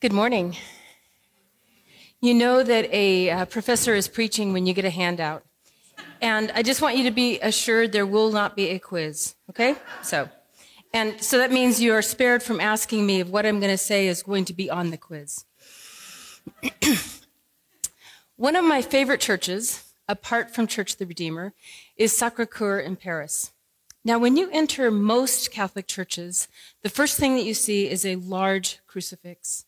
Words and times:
Good 0.00 0.12
morning. 0.12 0.56
You 2.20 2.32
know 2.32 2.62
that 2.62 2.88
a 2.94 3.30
uh, 3.30 3.44
professor 3.46 3.96
is 3.96 4.06
preaching 4.06 4.52
when 4.52 4.64
you 4.64 4.72
get 4.72 4.84
a 4.84 4.90
handout. 4.90 5.42
And 6.20 6.52
I 6.54 6.62
just 6.62 6.80
want 6.80 6.96
you 6.96 7.02
to 7.02 7.10
be 7.10 7.40
assured 7.40 7.90
there 7.90 8.06
will 8.06 8.30
not 8.30 8.54
be 8.54 8.68
a 8.68 8.78
quiz, 8.78 9.34
okay? 9.50 9.74
So, 10.04 10.28
and 10.94 11.20
so 11.20 11.38
that 11.38 11.50
means 11.50 11.82
you 11.82 11.94
are 11.94 12.02
spared 12.02 12.44
from 12.44 12.60
asking 12.60 13.06
me 13.06 13.18
if 13.18 13.26
what 13.26 13.44
I'm 13.44 13.58
going 13.58 13.72
to 13.72 13.76
say 13.76 14.06
is 14.06 14.22
going 14.22 14.44
to 14.44 14.52
be 14.52 14.70
on 14.70 14.90
the 14.90 14.96
quiz. 14.96 15.44
One 18.36 18.54
of 18.54 18.64
my 18.64 18.82
favorite 18.82 19.20
churches, 19.20 19.82
apart 20.06 20.54
from 20.54 20.68
Church 20.68 20.92
of 20.92 20.98
the 20.98 21.06
Redeemer, 21.06 21.54
is 21.96 22.16
Sacre 22.16 22.46
Coeur 22.46 22.78
in 22.78 22.94
Paris. 22.94 23.50
Now, 24.04 24.20
when 24.20 24.36
you 24.36 24.48
enter 24.52 24.92
most 24.92 25.50
Catholic 25.50 25.88
churches, 25.88 26.46
the 26.84 26.88
first 26.88 27.18
thing 27.18 27.34
that 27.34 27.44
you 27.44 27.52
see 27.52 27.90
is 27.90 28.06
a 28.06 28.14
large 28.14 28.78
crucifix. 28.86 29.64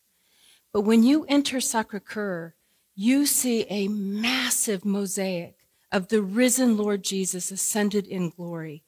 But 0.73 0.81
when 0.81 1.03
you 1.03 1.25
enter 1.27 1.59
Sacre 1.59 1.99
Coeur, 1.99 2.55
you 2.95 3.25
see 3.25 3.65
a 3.69 3.87
massive 3.87 4.85
mosaic 4.85 5.55
of 5.91 6.07
the 6.07 6.21
risen 6.21 6.77
Lord 6.77 7.03
Jesus 7.03 7.51
ascended 7.51 8.07
in 8.07 8.29
glory. 8.29 8.83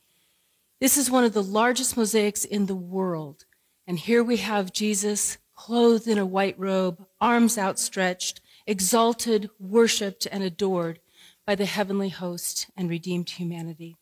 This 0.79 0.97
is 0.97 1.11
one 1.11 1.23
of 1.23 1.33
the 1.33 1.43
largest 1.43 1.97
mosaics 1.97 2.45
in 2.45 2.65
the 2.65 2.75
world. 2.75 3.45
And 3.85 3.99
here 3.99 4.23
we 4.23 4.37
have 4.37 4.71
Jesus 4.71 5.37
clothed 5.55 6.07
in 6.07 6.17
a 6.17 6.25
white 6.25 6.57
robe, 6.57 7.05
arms 7.19 7.57
outstretched, 7.57 8.39
exalted, 8.65 9.49
worshiped, 9.59 10.25
and 10.31 10.43
adored 10.43 10.99
by 11.45 11.55
the 11.55 11.65
heavenly 11.65 12.09
host 12.09 12.67
and 12.77 12.89
redeemed 12.89 13.29
humanity. 13.29 13.97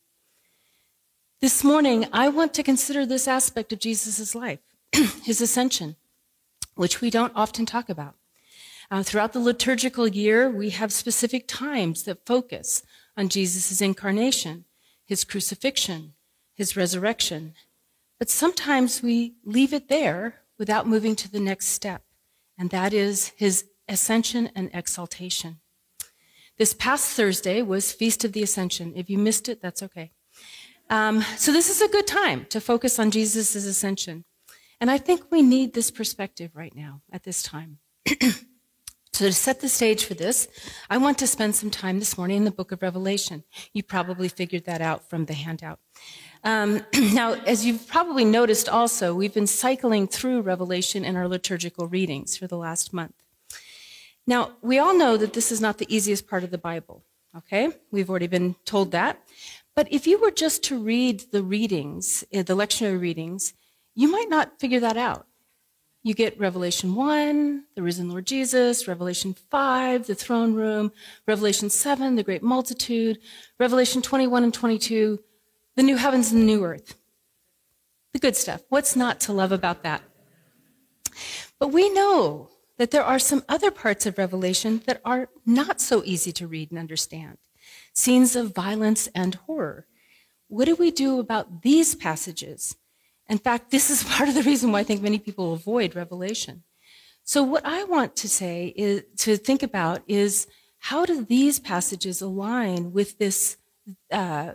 This 1.40 1.64
morning, 1.64 2.06
I 2.14 2.30
want 2.30 2.54
to 2.54 2.64
consider 2.64 3.06
this 3.06 3.28
aspect 3.28 3.74
of 3.74 3.80
Jesus' 3.80 4.36
life, 4.36 4.60
his 5.24 5.42
ascension 5.42 5.96
which 6.76 7.02
we 7.02 7.10
don't 7.10 7.34
often 7.36 7.66
talk 7.66 7.90
about. 7.90 8.16
Uh, 8.90 9.04
throughout 9.04 9.34
the 9.34 9.40
liturgical 9.40 10.08
year, 10.08 10.50
we 10.50 10.72
have 10.72 10.92
specific 10.92 11.48
times 11.48 12.04
that 12.04 12.26
focus 12.26 12.84
on 13.16 13.30
Jesus' 13.30 13.82
incarnation, 13.82 14.66
his 15.06 15.24
crucifixion, 15.24 16.14
his 16.54 16.76
resurrection. 16.76 17.54
But 18.20 18.30
sometimes 18.30 19.02
we 19.02 19.36
leave 19.46 19.74
it 19.74 19.88
there 19.88 20.42
without 20.58 20.88
moving 20.88 21.16
to 21.16 21.32
the 21.32 21.40
next 21.40 21.68
step, 21.68 22.04
and 22.58 22.70
that 22.70 22.94
is 22.94 23.30
his 23.38 23.66
ascension 23.88 24.52
and 24.56 24.70
exaltation. 24.74 25.60
This 26.58 26.74
past 26.74 27.10
Thursday 27.16 27.62
was 27.62 27.92
Feast 27.92 28.24
of 28.24 28.34
the 28.34 28.44
Ascension. 28.44 28.94
If 28.96 29.10
you 29.10 29.18
missed 29.18 29.50
it, 29.50 29.62
that's 29.62 29.82
okay. 29.82 30.12
Um, 30.90 31.24
so 31.38 31.52
this 31.52 31.70
is 31.70 31.82
a 31.82 31.88
good 31.88 32.06
time 32.06 32.46
to 32.50 32.60
focus 32.60 33.00
on 33.00 33.10
Jesus' 33.10 33.56
ascension. 33.56 34.26
And 34.82 34.90
I 34.90 34.98
think 34.98 35.32
we 35.32 35.44
need 35.44 35.74
this 35.74 35.92
perspective 35.92 36.52
right 36.56 36.76
now 36.76 37.02
at 37.12 37.24
this 37.24 37.42
time. 37.44 37.78
So 39.14 39.26
to 39.26 39.34
set 39.34 39.60
the 39.60 39.68
stage 39.68 40.06
for 40.06 40.14
this, 40.14 40.48
I 40.90 40.98
want 40.98 41.20
to 41.20 41.28
spend 41.28 41.56
some 41.56 41.70
time 41.70 42.00
this 42.00 42.18
morning 42.18 42.38
in 42.38 42.44
the 42.46 42.50
book 42.50 42.72
of 42.72 42.82
Revelation. 42.82 43.44
You 43.74 43.84
probably 43.84 44.30
figured 44.30 44.64
that 44.66 44.82
out 44.82 45.10
from 45.10 45.26
the 45.26 45.34
handout. 45.34 45.80
Um, 46.46 46.86
now, 47.14 47.34
as 47.34 47.66
you've 47.66 47.88
probably 47.88 48.24
noticed 48.24 48.70
also, 48.70 49.14
we've 49.14 49.34
been 49.34 49.48
cycling 49.48 50.08
through 50.08 50.42
Revelation 50.42 51.04
in 51.04 51.18
our 51.18 51.28
liturgical 51.28 51.88
readings 51.88 52.38
for 52.38 52.48
the 52.48 52.58
last 52.58 52.94
month. 52.94 53.14
Now, 54.26 54.54
we 54.62 54.80
all 54.80 54.98
know 54.98 55.18
that 55.18 55.34
this 55.34 55.52
is 55.52 55.60
not 55.60 55.78
the 55.78 55.94
easiest 55.94 56.26
part 56.26 56.46
of 56.46 56.50
the 56.50 56.58
Bible, 56.58 57.04
okay? 57.38 57.70
We've 57.92 58.10
already 58.10 58.28
been 58.28 58.56
told 58.64 58.92
that. 58.92 59.22
But 59.76 59.92
if 59.92 60.08
you 60.08 60.20
were 60.20 60.32
just 60.32 60.64
to 60.64 60.80
read 60.80 61.26
the 61.32 61.44
readings, 61.44 62.24
uh, 62.34 62.44
the 62.44 62.56
lectionary 62.56 63.00
readings, 63.00 63.54
you 63.96 64.12
might 64.12 64.30
not 64.30 64.60
figure 64.60 64.80
that 64.80 64.98
out. 64.98 65.28
You 66.04 66.16
get 66.16 66.40
Revelation 66.40 66.96
1, 66.96 67.66
the 67.76 67.84
risen 67.84 68.10
Lord 68.10 68.26
Jesus, 68.26 68.88
Revelation 68.88 69.36
5, 69.52 70.08
the 70.08 70.16
throne 70.16 70.56
room, 70.56 70.92
Revelation 71.28 71.70
7, 71.70 72.16
the 72.16 72.24
great 72.24 72.42
multitude, 72.42 73.20
Revelation 73.60 74.02
21 74.02 74.44
and 74.44 74.54
22, 74.54 75.20
the 75.76 75.84
new 75.84 75.98
heavens 75.98 76.32
and 76.32 76.42
the 76.42 76.46
new 76.46 76.64
earth. 76.64 76.96
The 78.14 78.20
good 78.20 78.36
stuff. 78.36 78.64
What's 78.70 78.96
not 78.96 79.20
to 79.22 79.34
love 79.34 79.52
about 79.52 79.84
that? 79.84 80.02
But 81.60 81.68
we 81.68 81.90
know 81.90 82.50
that 82.78 82.90
there 82.90 83.06
are 83.06 83.20
some 83.20 83.44
other 83.48 83.70
parts 83.70 84.08
of 84.08 84.18
Revelation 84.18 84.82
that 84.88 85.02
are 85.06 85.30
not 85.46 85.80
so 85.80 86.02
easy 86.04 86.32
to 86.32 86.48
read 86.48 86.72
and 86.72 86.80
understand. 86.80 87.38
Scenes 87.94 88.36
of 88.36 88.56
violence 88.56 89.08
and 89.14 89.36
horror. 89.36 89.86
What 90.48 90.66
do 90.66 90.76
we 90.76 90.90
do 90.90 91.20
about 91.20 91.62
these 91.62 91.94
passages? 91.94 92.76
In 93.32 93.38
fact, 93.38 93.72
this 93.72 93.90
is 93.90 94.04
part 94.16 94.28
of 94.30 94.36
the 94.36 94.44
reason 94.44 94.72
why 94.72 94.80
I 94.80 94.84
think 94.84 95.02
many 95.02 95.18
people 95.18 95.54
avoid 95.54 95.96
Revelation. 95.96 96.64
So 97.24 97.42
what 97.42 97.66
I 97.66 97.86
want 97.86 98.16
to 98.18 98.28
say 98.28 98.74
is, 98.76 99.04
to 99.24 99.38
think 99.38 99.64
about 99.64 100.02
is 100.08 100.48
how 100.80 101.06
do 101.06 101.24
these 101.24 101.60
passages 101.60 102.22
align 102.22 102.92
with 102.92 103.18
this 103.20 103.58
uh, 104.12 104.54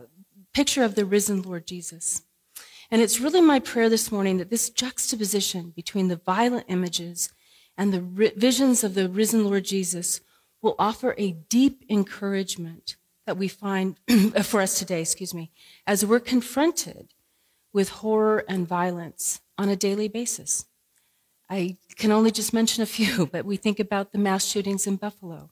picture 0.53 0.84
of 0.84 0.94
the 0.94 1.06
risen 1.06 1.42
Lord 1.42 1.66
Jesus? 1.66 2.22
And 2.91 3.00
it's 3.00 3.20
really 3.20 3.41
my 3.41 3.60
prayer 3.60 3.88
this 3.88 4.12
morning 4.12 4.36
that 4.38 4.50
this 4.50 4.69
juxtaposition 4.69 5.72
between 5.75 6.09
the 6.09 6.16
violent 6.16 6.66
images 6.69 7.32
and 7.78 7.92
the 7.92 8.03
ri- 8.03 8.32
visions 8.36 8.84
of 8.84 8.94
the 8.94 9.09
risen 9.09 9.44
Lord 9.44 9.65
Jesus 9.65 10.20
will 10.60 10.75
offer 10.78 11.15
a 11.16 11.32
deep 11.32 11.84
encouragement 11.88 12.97
that 13.25 13.38
we 13.38 13.48
find 13.48 13.98
for 14.42 14.60
us 14.60 14.78
today, 14.78 15.00
excuse 15.00 15.32
me, 15.32 15.50
as 15.86 16.04
we're 16.04 16.20
confronted 16.20 17.15
with 17.76 17.91
horror 17.91 18.42
and 18.48 18.66
violence 18.66 19.42
on 19.59 19.69
a 19.69 19.76
daily 19.76 20.09
basis. 20.09 20.64
I 21.50 21.76
can 21.97 22.10
only 22.10 22.31
just 22.31 22.54
mention 22.54 22.82
a 22.82 22.87
few, 22.87 23.26
but 23.26 23.44
we 23.44 23.59
think 23.59 23.78
about 23.78 24.12
the 24.12 24.19
mass 24.19 24.47
shootings 24.47 24.87
in 24.87 24.97
Buffalo, 24.97 25.50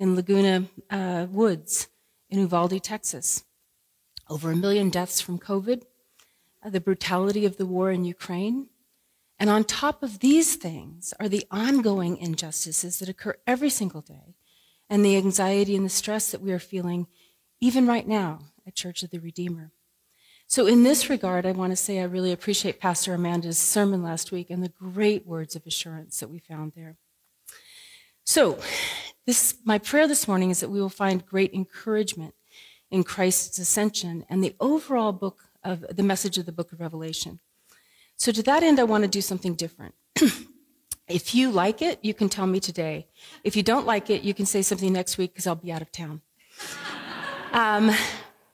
in 0.00 0.16
Laguna 0.16 0.64
uh, 0.90 1.28
Woods, 1.30 1.86
in 2.28 2.40
Uvalde, 2.40 2.82
Texas. 2.82 3.44
Over 4.28 4.50
a 4.50 4.56
million 4.56 4.90
deaths 4.90 5.20
from 5.20 5.38
COVID, 5.38 5.82
uh, 6.64 6.70
the 6.70 6.80
brutality 6.80 7.46
of 7.46 7.58
the 7.58 7.66
war 7.66 7.92
in 7.92 8.04
Ukraine. 8.04 8.68
And 9.38 9.48
on 9.48 9.62
top 9.62 10.02
of 10.02 10.18
these 10.18 10.56
things 10.56 11.14
are 11.20 11.28
the 11.28 11.46
ongoing 11.48 12.16
injustices 12.16 12.98
that 12.98 13.08
occur 13.08 13.36
every 13.46 13.70
single 13.70 14.00
day 14.00 14.34
and 14.90 15.04
the 15.04 15.16
anxiety 15.16 15.76
and 15.76 15.84
the 15.84 16.00
stress 16.00 16.32
that 16.32 16.40
we 16.40 16.50
are 16.50 16.58
feeling 16.58 17.06
even 17.60 17.86
right 17.86 18.08
now 18.08 18.40
at 18.66 18.74
Church 18.74 19.04
of 19.04 19.10
the 19.10 19.20
Redeemer. 19.20 19.70
So, 20.52 20.66
in 20.66 20.82
this 20.82 21.08
regard, 21.08 21.46
I 21.46 21.52
want 21.52 21.72
to 21.72 21.76
say 21.76 21.98
I 21.98 22.02
really 22.02 22.30
appreciate 22.30 22.78
Pastor 22.78 23.14
Amanda's 23.14 23.56
sermon 23.56 24.02
last 24.02 24.30
week 24.30 24.50
and 24.50 24.62
the 24.62 24.68
great 24.68 25.26
words 25.26 25.56
of 25.56 25.66
assurance 25.66 26.20
that 26.20 26.28
we 26.28 26.40
found 26.40 26.72
there. 26.76 26.96
So, 28.24 28.58
this, 29.24 29.54
my 29.64 29.78
prayer 29.78 30.06
this 30.06 30.28
morning 30.28 30.50
is 30.50 30.60
that 30.60 30.68
we 30.68 30.78
will 30.78 30.90
find 30.90 31.24
great 31.24 31.54
encouragement 31.54 32.34
in 32.90 33.02
Christ's 33.02 33.58
ascension 33.58 34.26
and 34.28 34.44
the 34.44 34.54
overall 34.60 35.12
book 35.12 35.44
of 35.64 35.86
the 35.90 36.02
message 36.02 36.36
of 36.36 36.44
the 36.44 36.52
book 36.52 36.70
of 36.70 36.80
Revelation. 36.80 37.40
So, 38.18 38.30
to 38.30 38.42
that 38.42 38.62
end, 38.62 38.78
I 38.78 38.84
want 38.84 39.04
to 39.04 39.08
do 39.08 39.22
something 39.22 39.54
different. 39.54 39.94
if 41.08 41.34
you 41.34 41.50
like 41.50 41.80
it, 41.80 41.98
you 42.02 42.12
can 42.12 42.28
tell 42.28 42.46
me 42.46 42.60
today. 42.60 43.06
If 43.42 43.56
you 43.56 43.62
don't 43.62 43.86
like 43.86 44.10
it, 44.10 44.20
you 44.20 44.34
can 44.34 44.44
say 44.44 44.60
something 44.60 44.92
next 44.92 45.16
week 45.16 45.32
because 45.32 45.46
I'll 45.46 45.54
be 45.54 45.72
out 45.72 45.80
of 45.80 45.90
town. 45.90 46.20
Um, 47.54 47.94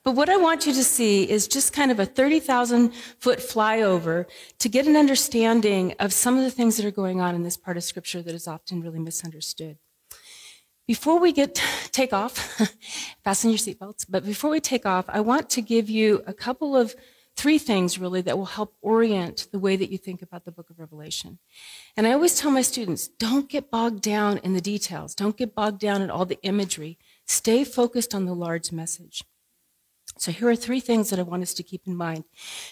but 0.08 0.16
what 0.16 0.30
I 0.30 0.38
want 0.38 0.64
you 0.64 0.72
to 0.72 0.84
see 0.84 1.28
is 1.28 1.46
just 1.46 1.74
kind 1.74 1.90
of 1.90 2.00
a 2.00 2.06
30,000 2.06 2.94
foot 3.18 3.40
flyover 3.40 4.24
to 4.58 4.66
get 4.70 4.86
an 4.86 4.96
understanding 4.96 5.94
of 6.00 6.14
some 6.14 6.38
of 6.38 6.44
the 6.44 6.50
things 6.50 6.78
that 6.78 6.86
are 6.86 6.90
going 6.90 7.20
on 7.20 7.34
in 7.34 7.42
this 7.42 7.58
part 7.58 7.76
of 7.76 7.84
scripture 7.84 8.22
that 8.22 8.34
is 8.34 8.48
often 8.48 8.80
really 8.80 9.00
misunderstood. 9.00 9.76
Before 10.86 11.20
we 11.20 11.30
get 11.32 11.62
take 11.92 12.14
off, 12.14 12.38
fasten 13.22 13.50
your 13.50 13.58
seatbelts, 13.58 14.06
but 14.08 14.24
before 14.24 14.48
we 14.48 14.60
take 14.60 14.86
off, 14.86 15.04
I 15.10 15.20
want 15.20 15.50
to 15.50 15.60
give 15.60 15.90
you 15.90 16.22
a 16.26 16.32
couple 16.32 16.74
of 16.74 16.94
three 17.36 17.58
things 17.58 17.98
really 17.98 18.22
that 18.22 18.38
will 18.38 18.46
help 18.46 18.76
orient 18.80 19.48
the 19.52 19.58
way 19.58 19.76
that 19.76 19.90
you 19.90 19.98
think 19.98 20.22
about 20.22 20.46
the 20.46 20.52
book 20.52 20.70
of 20.70 20.78
Revelation. 20.78 21.38
And 21.98 22.06
I 22.06 22.12
always 22.12 22.40
tell 22.40 22.50
my 22.50 22.62
students, 22.62 23.08
don't 23.08 23.50
get 23.50 23.70
bogged 23.70 24.00
down 24.00 24.38
in 24.38 24.54
the 24.54 24.62
details. 24.62 25.14
Don't 25.14 25.36
get 25.36 25.54
bogged 25.54 25.80
down 25.80 26.00
in 26.00 26.10
all 26.10 26.24
the 26.24 26.40
imagery. 26.40 26.96
Stay 27.26 27.62
focused 27.62 28.14
on 28.14 28.24
the 28.24 28.34
large 28.34 28.72
message. 28.72 29.22
So 30.18 30.32
here 30.32 30.48
are 30.48 30.56
three 30.56 30.80
things 30.80 31.10
that 31.10 31.18
I 31.18 31.22
want 31.22 31.42
us 31.42 31.54
to 31.54 31.62
keep 31.62 31.86
in 31.86 31.96
mind. 31.96 32.24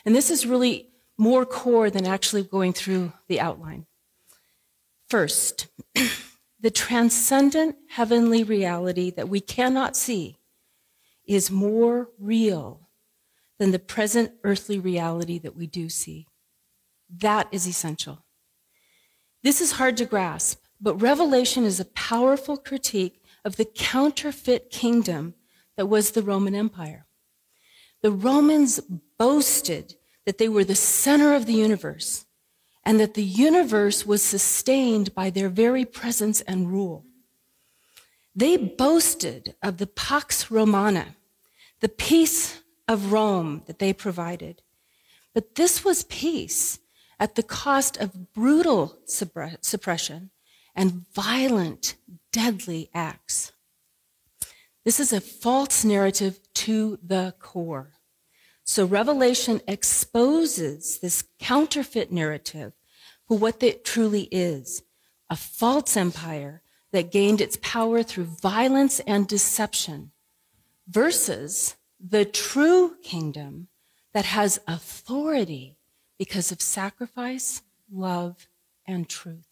And 0.05 0.15
this 0.15 0.31
is 0.31 0.47
really 0.47 0.89
more 1.19 1.47
core 1.47 1.91
than 1.91 2.07
actually 2.07 2.43
going 2.43 2.73
through 2.73 3.13
the 3.29 3.41
outline. 3.41 3.87
First, 5.09 5.69
the 6.61 6.71
transcendent 6.71 7.77
heavenly 7.91 8.43
reality 8.43 9.11
that 9.11 9.29
we 9.29 9.41
cannot 9.41 9.97
see 9.97 10.39
is 11.27 11.51
more 11.51 12.09
real 12.19 12.89
than 13.59 13.71
the 13.71 13.79
present 13.79 14.33
earthly 14.45 14.79
reality 14.79 15.39
that 15.39 15.57
we 15.57 15.67
do 15.67 15.89
see. 15.89 16.27
That 17.09 17.49
is 17.53 17.67
essential. 17.67 18.25
This 19.43 19.61
is 19.61 19.73
hard 19.73 19.97
to 19.99 20.05
grasp, 20.05 20.63
but 20.81 21.01
Revelation 21.01 21.65
is 21.65 21.79
a 21.79 21.85
powerful 21.85 22.57
critique 22.57 23.23
of 23.45 23.57
the 23.57 23.65
counterfeit 23.65 24.71
kingdom 24.71 25.35
that 25.77 25.87
was 25.87 26.11
the 26.11 26.23
Roman 26.23 26.55
Empire. 26.55 27.07
The 28.07 28.13
Romans 28.13 28.79
boasted 29.19 29.97
that 30.27 30.39
they 30.39 30.49
were 30.49 30.63
the 30.63 30.77
center 30.77 31.35
of 31.35 31.47
the 31.47 31.55
universe 31.55 32.25
and 32.85 33.01
that 33.01 33.15
the 33.15 33.25
universe 33.25 34.07
was 34.07 34.23
sustained 34.23 35.13
by 35.13 35.29
their 35.29 35.49
very 35.49 35.85
presence 35.85 36.41
and 36.43 36.71
rule. 36.71 37.05
They 38.33 38.59
boasted 38.59 39.57
of 39.61 39.79
the 39.79 39.89
Pax 39.89 40.53
Romana, 40.53 41.17
the 41.81 41.89
peace 41.89 42.63
of 42.87 43.11
Rome 43.11 43.63
that 43.67 43.81
they 43.81 43.93
provided. 43.93 44.63
But 45.35 45.57
this 45.57 45.85
was 45.85 46.05
peace 46.05 46.79
at 47.19 47.35
the 47.35 47.43
cost 47.43 47.97
of 47.97 48.33
brutal 48.33 49.01
suppression 49.07 50.31
and 50.77 51.07
violent, 51.13 51.97
deadly 52.31 52.89
acts. 52.95 53.51
This 54.85 55.01
is 55.01 55.13
a 55.13 55.21
false 55.21 55.85
narrative 55.85 56.39
to 56.55 57.01
the 57.03 57.35
core. 57.41 57.96
So 58.69 58.85
Revelation 58.85 59.61
exposes 59.69 60.99
this 60.99 61.25
counterfeit 61.39 62.11
narrative 62.11 62.73
for 63.29 63.39
what 63.39 63.63
it 63.63 63.85
truly 63.85 64.25
is 64.33 64.83
a 65.31 65.37
false 65.37 65.97
empire 65.97 66.63
that 66.93 67.13
gained 67.13 67.41
its 67.41 67.59
power 67.63 68.03
through 68.03 68.25
violence 68.25 69.01
and 69.01 69.27
deception 69.27 70.11
versus 70.89 71.77
the 72.01 72.25
true 72.25 72.97
kingdom 73.03 73.69
that 74.13 74.25
has 74.25 74.61
authority 74.67 75.77
because 76.19 76.51
of 76.51 76.61
sacrifice, 76.61 77.63
love, 77.91 78.49
and 78.87 79.09
truth. 79.09 79.49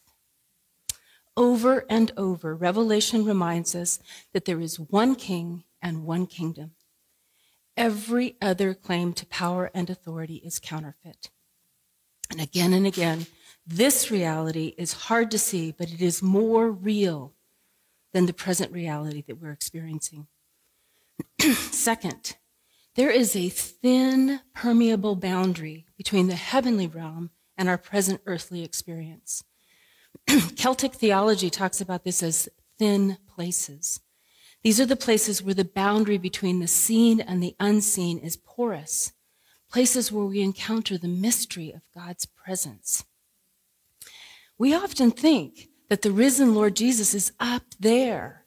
Over 1.37 1.84
and 1.88 2.12
over, 2.17 2.55
Revelation 2.55 3.25
reminds 3.25 3.75
us 3.75 3.99
that 4.32 4.44
there 4.44 4.60
is 4.60 4.78
one 4.78 5.14
king 5.14 5.64
and 5.82 6.05
one 6.05 6.26
kingdom. 6.26 6.72
Every 7.76 8.37
other 8.41 8.75
claim 8.75 9.12
to 9.15 9.26
power 9.26 9.71
and 9.75 9.91
authority 9.91 10.37
is 10.37 10.59
counterfeit. 10.59 11.31
And 12.31 12.41
again 12.41 12.73
and 12.73 12.87
again, 12.87 13.26
this 13.67 14.11
reality 14.11 14.75
is 14.79 14.93
hard 14.93 15.31
to 15.32 15.38
see, 15.38 15.73
but 15.73 15.93
it 15.93 16.00
is 16.00 16.23
more 16.23 16.71
real 16.71 17.35
than 18.12 18.26
the 18.26 18.32
present 18.32 18.73
reality 18.73 19.23
that 19.26 19.41
we're 19.41 19.50
experiencing. 19.50 20.26
Second, 21.41 22.37
there 22.94 23.11
is 23.11 23.35
a 23.35 23.49
thin, 23.49 24.41
permeable 24.55 25.17
boundary 25.17 25.87
between 25.97 26.29
the 26.29 26.37
heavenly 26.37 26.87
realm 26.87 27.31
and 27.56 27.69
our 27.69 27.79
present 27.79 28.20
earthly 28.27 28.62
experience. 28.62 29.43
Celtic 30.56 30.94
theology 30.94 31.50
talks 31.50 31.81
about 31.81 32.05
this 32.05 32.23
as 32.23 32.49
thin 32.79 33.19
places. 33.27 34.00
These 34.64 34.81
are 34.81 34.87
the 34.87 34.96
places 34.96 35.43
where 35.43 35.52
the 35.52 35.62
boundary 35.62 36.16
between 36.16 36.58
the 36.58 36.66
seen 36.66 37.20
and 37.20 37.43
the 37.43 37.55
unseen 37.61 38.19
is 38.19 38.38
porous, 38.38 39.12
places 39.70 40.11
where 40.11 40.25
we 40.25 40.40
encounter 40.40 40.96
the 40.96 41.06
mystery 41.06 41.70
of 41.70 41.82
God's 41.94 42.25
presence. 42.25 43.05
We 44.56 44.75
often 44.75 45.11
think 45.11 45.69
that 45.90 46.00
the 46.00 46.11
risen 46.11 46.55
Lord 46.55 46.76
Jesus 46.76 47.12
is 47.12 47.32
up 47.38 47.64
there. 47.78 48.46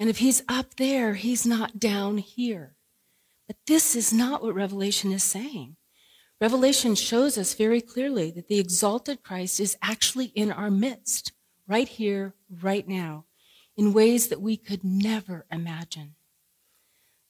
And 0.00 0.10
if 0.10 0.18
he's 0.18 0.42
up 0.48 0.74
there, 0.78 1.14
he's 1.14 1.46
not 1.46 1.78
down 1.78 2.18
here. 2.18 2.74
But 3.46 3.56
this 3.68 3.94
is 3.94 4.12
not 4.12 4.42
what 4.42 4.56
Revelation 4.56 5.12
is 5.12 5.22
saying. 5.22 5.76
Revelation 6.40 6.96
shows 6.96 7.38
us 7.38 7.54
very 7.54 7.80
clearly 7.80 8.32
that 8.32 8.48
the 8.48 8.58
exalted 8.58 9.22
Christ 9.22 9.60
is 9.60 9.76
actually 9.80 10.32
in 10.34 10.50
our 10.50 10.72
midst, 10.72 11.30
right 11.68 11.88
here, 11.88 12.34
right 12.50 12.88
now 12.88 13.26
in 13.76 13.92
ways 13.92 14.28
that 14.28 14.40
we 14.40 14.56
could 14.56 14.84
never 14.84 15.46
imagine. 15.50 16.14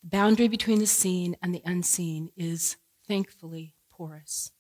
The 0.03 0.09
boundary 0.09 0.49
between 0.49 0.81
the 0.81 0.87
seen 0.87 1.37
and 1.43 1.55
the 1.55 1.63
unseen 1.65 2.31
is 2.37 2.77
thankfully 3.07 3.75
porous. 3.91 4.51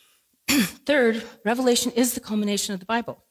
Third, 0.48 1.22
Revelation 1.44 1.92
is 1.92 2.14
the 2.14 2.20
culmination 2.20 2.74
of 2.74 2.80
the 2.80 2.86
Bible. 2.86 3.24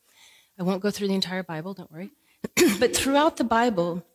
I 0.58 0.64
won't 0.64 0.82
go 0.82 0.92
through 0.92 1.08
the 1.08 1.16
entire 1.16 1.44
Bible, 1.44 1.74
don't 1.74 1.92
worry. 1.92 2.12
but 2.80 2.96
throughout 2.96 3.38
the 3.38 3.44
Bible, 3.44 4.06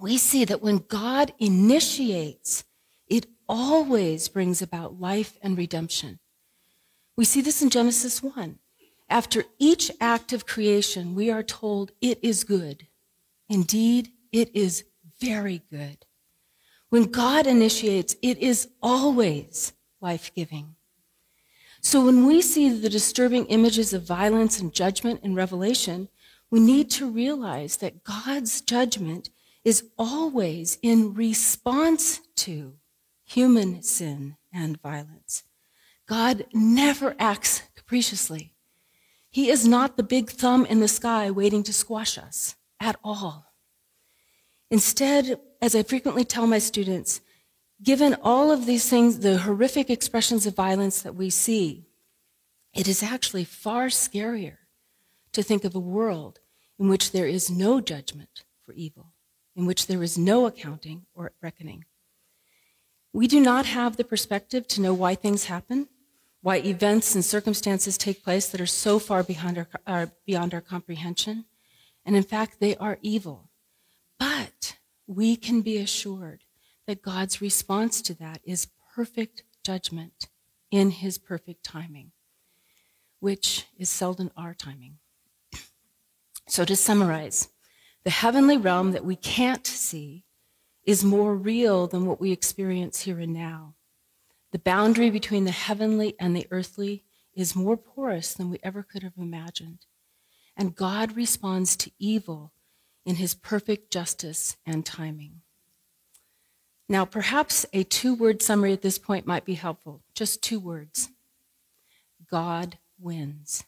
we 0.00 0.18
see 0.18 0.44
that 0.44 0.62
when 0.62 0.84
God 0.88 1.32
initiates, 1.38 2.64
it 3.08 3.26
always 3.48 4.28
brings 4.28 4.60
about 4.62 5.00
life 5.00 5.38
and 5.42 5.56
redemption. 5.56 6.18
We 7.16 7.24
see 7.24 7.40
this 7.40 7.62
in 7.62 7.70
Genesis 7.70 8.22
1. 8.22 8.58
After 9.08 9.44
each 9.58 9.90
act 10.00 10.32
of 10.32 10.46
creation, 10.46 11.14
we 11.14 11.30
are 11.30 11.42
told 11.42 11.92
it 12.00 12.18
is 12.22 12.44
good. 12.44 12.86
Indeed, 13.48 14.10
it 14.32 14.54
is 14.54 14.84
very 15.20 15.62
good. 15.70 16.04
When 16.88 17.04
God 17.04 17.46
initiates, 17.46 18.16
it 18.22 18.38
is 18.38 18.68
always 18.82 19.72
life 20.00 20.32
giving. 20.34 20.74
So 21.80 22.04
when 22.04 22.26
we 22.26 22.42
see 22.42 22.68
the 22.68 22.88
disturbing 22.88 23.46
images 23.46 23.92
of 23.92 24.02
violence 24.02 24.58
and 24.60 24.72
judgment 24.72 25.20
in 25.22 25.34
Revelation, 25.34 26.08
we 26.50 26.60
need 26.60 26.90
to 26.92 27.08
realize 27.08 27.76
that 27.78 28.04
God's 28.04 28.60
judgment 28.60 29.30
is 29.64 29.84
always 29.98 30.78
in 30.82 31.14
response 31.14 32.20
to 32.36 32.74
human 33.24 33.82
sin 33.82 34.36
and 34.52 34.80
violence. 34.80 35.42
God 36.06 36.46
never 36.52 37.16
acts 37.18 37.62
capriciously. 37.74 38.54
He 39.28 39.50
is 39.50 39.66
not 39.66 39.96
the 39.96 40.02
big 40.02 40.30
thumb 40.30 40.64
in 40.66 40.80
the 40.80 40.88
sky 40.88 41.30
waiting 41.30 41.62
to 41.64 41.72
squash 41.72 42.16
us 42.16 42.54
at 42.80 42.96
all. 43.02 43.52
Instead, 44.70 45.40
as 45.62 45.74
I 45.74 45.82
frequently 45.82 46.24
tell 46.24 46.46
my 46.46 46.58
students, 46.58 47.20
given 47.82 48.16
all 48.22 48.50
of 48.50 48.66
these 48.66 48.88
things, 48.88 49.20
the 49.20 49.38
horrific 49.38 49.90
expressions 49.90 50.46
of 50.46 50.54
violence 50.54 51.02
that 51.02 51.14
we 51.14 51.30
see, 51.30 51.86
it 52.74 52.88
is 52.88 53.02
actually 53.02 53.44
far 53.44 53.86
scarier 53.86 54.58
to 55.32 55.42
think 55.42 55.64
of 55.64 55.74
a 55.74 55.80
world 55.80 56.40
in 56.78 56.88
which 56.88 57.12
there 57.12 57.26
is 57.26 57.50
no 57.50 57.80
judgment 57.80 58.44
for 58.64 58.72
evil, 58.72 59.12
in 59.54 59.66
which 59.66 59.86
there 59.86 60.02
is 60.02 60.18
no 60.18 60.46
accounting 60.46 61.06
or 61.14 61.32
reckoning. 61.40 61.84
We 63.12 63.26
do 63.26 63.40
not 63.40 63.66
have 63.66 63.96
the 63.96 64.04
perspective 64.04 64.66
to 64.68 64.80
know 64.82 64.92
why 64.92 65.14
things 65.14 65.44
happen, 65.44 65.88
why 66.42 66.56
events 66.58 67.14
and 67.14 67.24
circumstances 67.24 67.96
take 67.96 68.22
place 68.22 68.48
that 68.48 68.60
are 68.60 68.66
so 68.66 68.98
far 68.98 69.22
behind 69.22 69.56
our, 69.58 69.68
uh, 69.86 70.06
beyond 70.26 70.52
our 70.52 70.60
comprehension. 70.60 71.46
And 72.06 72.14
in 72.14 72.22
fact, 72.22 72.60
they 72.60 72.76
are 72.76 72.98
evil. 73.02 73.50
But 74.18 74.76
we 75.08 75.36
can 75.36 75.60
be 75.60 75.76
assured 75.76 76.44
that 76.86 77.02
God's 77.02 77.42
response 77.42 78.00
to 78.02 78.14
that 78.14 78.40
is 78.44 78.68
perfect 78.94 79.42
judgment 79.64 80.28
in 80.70 80.90
his 80.90 81.18
perfect 81.18 81.64
timing, 81.64 82.12
which 83.18 83.66
is 83.76 83.90
seldom 83.90 84.30
our 84.36 84.54
timing. 84.54 84.98
So 86.48 86.64
to 86.64 86.76
summarize, 86.76 87.48
the 88.04 88.10
heavenly 88.10 88.56
realm 88.56 88.92
that 88.92 89.04
we 89.04 89.16
can't 89.16 89.66
see 89.66 90.24
is 90.84 91.02
more 91.02 91.34
real 91.34 91.88
than 91.88 92.06
what 92.06 92.20
we 92.20 92.30
experience 92.30 93.00
here 93.00 93.18
and 93.18 93.34
now. 93.34 93.74
The 94.52 94.60
boundary 94.60 95.10
between 95.10 95.44
the 95.44 95.50
heavenly 95.50 96.14
and 96.20 96.36
the 96.36 96.46
earthly 96.52 97.02
is 97.34 97.56
more 97.56 97.76
porous 97.76 98.32
than 98.32 98.48
we 98.48 98.60
ever 98.62 98.84
could 98.84 99.02
have 99.02 99.18
imagined 99.18 99.86
and 100.56 100.74
God 100.74 101.16
responds 101.16 101.76
to 101.76 101.90
evil 101.98 102.52
in 103.04 103.16
his 103.16 103.34
perfect 103.34 103.92
justice 103.92 104.56
and 104.64 104.84
timing. 104.84 105.42
Now, 106.88 107.04
perhaps 107.04 107.66
a 107.72 107.82
two 107.84 108.14
word 108.14 108.42
summary 108.42 108.72
at 108.72 108.82
this 108.82 108.98
point 108.98 109.26
might 109.26 109.44
be 109.44 109.54
helpful. 109.54 110.02
Just 110.14 110.42
two 110.42 110.60
words 110.60 111.08
God 112.30 112.78
wins. 112.98 113.64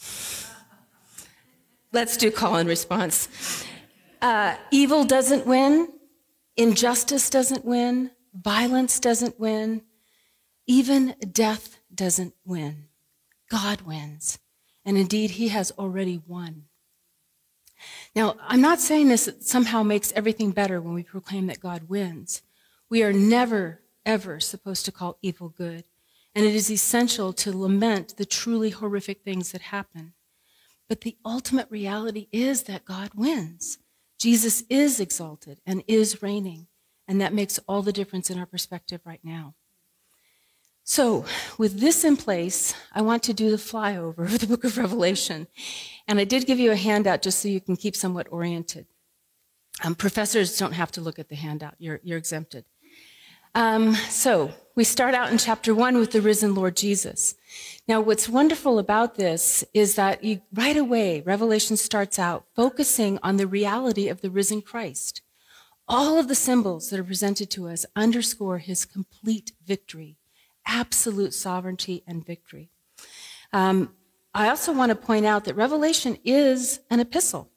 Let's 1.92 2.16
do 2.16 2.30
call 2.30 2.56
and 2.56 2.68
response. 2.68 3.64
Uh, 4.20 4.56
evil 4.70 5.04
doesn't 5.04 5.46
win, 5.46 5.88
injustice 6.56 7.28
doesn't 7.30 7.64
win, 7.64 8.10
violence 8.34 8.98
doesn't 8.98 9.38
win, 9.38 9.82
even 10.66 11.14
death 11.30 11.78
doesn't 11.94 12.34
win. 12.44 12.86
God 13.50 13.82
wins. 13.82 14.38
And 14.84 14.98
indeed, 14.98 15.32
he 15.32 15.48
has 15.48 15.72
already 15.78 16.20
won. 16.26 16.64
Now, 18.14 18.36
I'm 18.40 18.60
not 18.60 18.80
saying 18.80 19.08
this 19.08 19.30
somehow 19.40 19.82
makes 19.82 20.12
everything 20.12 20.50
better 20.50 20.80
when 20.80 20.94
we 20.94 21.02
proclaim 21.02 21.46
that 21.46 21.60
God 21.60 21.88
wins. 21.88 22.42
We 22.88 23.02
are 23.02 23.12
never, 23.12 23.80
ever 24.06 24.40
supposed 24.40 24.84
to 24.84 24.92
call 24.92 25.18
evil 25.22 25.48
good. 25.48 25.84
And 26.34 26.44
it 26.44 26.54
is 26.54 26.70
essential 26.70 27.32
to 27.34 27.56
lament 27.56 28.16
the 28.16 28.24
truly 28.24 28.70
horrific 28.70 29.22
things 29.22 29.52
that 29.52 29.62
happen. 29.62 30.14
But 30.88 31.02
the 31.02 31.16
ultimate 31.24 31.70
reality 31.70 32.28
is 32.32 32.64
that 32.64 32.84
God 32.84 33.10
wins. 33.14 33.78
Jesus 34.18 34.64
is 34.68 35.00
exalted 35.00 35.60
and 35.66 35.82
is 35.86 36.22
reigning. 36.22 36.66
And 37.06 37.20
that 37.20 37.34
makes 37.34 37.58
all 37.68 37.82
the 37.82 37.92
difference 37.92 38.30
in 38.30 38.38
our 38.38 38.46
perspective 38.46 39.00
right 39.04 39.20
now. 39.22 39.54
So, 40.86 41.24
with 41.56 41.80
this 41.80 42.04
in 42.04 42.18
place, 42.18 42.74
I 42.92 43.00
want 43.00 43.22
to 43.22 43.32
do 43.32 43.50
the 43.50 43.56
flyover 43.56 44.26
of 44.26 44.38
the 44.38 44.46
book 44.46 44.64
of 44.64 44.76
Revelation. 44.76 45.46
And 46.06 46.20
I 46.20 46.24
did 46.24 46.46
give 46.46 46.58
you 46.58 46.72
a 46.72 46.76
handout 46.76 47.22
just 47.22 47.40
so 47.40 47.48
you 47.48 47.60
can 47.62 47.74
keep 47.74 47.96
somewhat 47.96 48.26
oriented. 48.30 48.84
Um, 49.82 49.94
professors 49.94 50.58
don't 50.58 50.72
have 50.72 50.92
to 50.92 51.00
look 51.00 51.18
at 51.18 51.30
the 51.30 51.36
handout, 51.36 51.74
you're, 51.78 52.00
you're 52.04 52.18
exempted. 52.18 52.66
Um, 53.54 53.94
so 54.10 54.52
we 54.74 54.84
start 54.84 55.14
out 55.14 55.32
in 55.32 55.38
chapter 55.38 55.74
one 55.74 55.96
with 55.96 56.12
the 56.12 56.20
risen 56.20 56.54
Lord 56.54 56.76
Jesus. 56.76 57.34
Now, 57.88 58.02
what's 58.02 58.28
wonderful 58.28 58.78
about 58.78 59.14
this 59.14 59.64
is 59.72 59.94
that 59.94 60.22
you, 60.22 60.42
right 60.52 60.76
away, 60.76 61.22
Revelation 61.22 61.78
starts 61.78 62.18
out 62.18 62.44
focusing 62.54 63.18
on 63.22 63.38
the 63.38 63.46
reality 63.46 64.08
of 64.08 64.20
the 64.20 64.30
risen 64.30 64.60
Christ. 64.60 65.22
All 65.88 66.18
of 66.18 66.28
the 66.28 66.34
symbols 66.34 66.90
that 66.90 67.00
are 67.00 67.04
presented 67.04 67.50
to 67.52 67.68
us 67.68 67.86
underscore 67.96 68.58
his 68.58 68.84
complete 68.84 69.52
victory, 69.64 70.16
absolute 70.66 71.34
sovereignty 71.34 72.02
and 72.06 72.24
victory. 72.24 72.70
Um, 73.52 73.94
I 74.34 74.48
also 74.48 74.72
want 74.72 74.90
to 74.90 74.96
point 74.96 75.26
out 75.26 75.44
that 75.44 75.54
Revelation 75.54 76.18
is 76.24 76.80
an 76.90 77.00
epistle. 77.00 77.50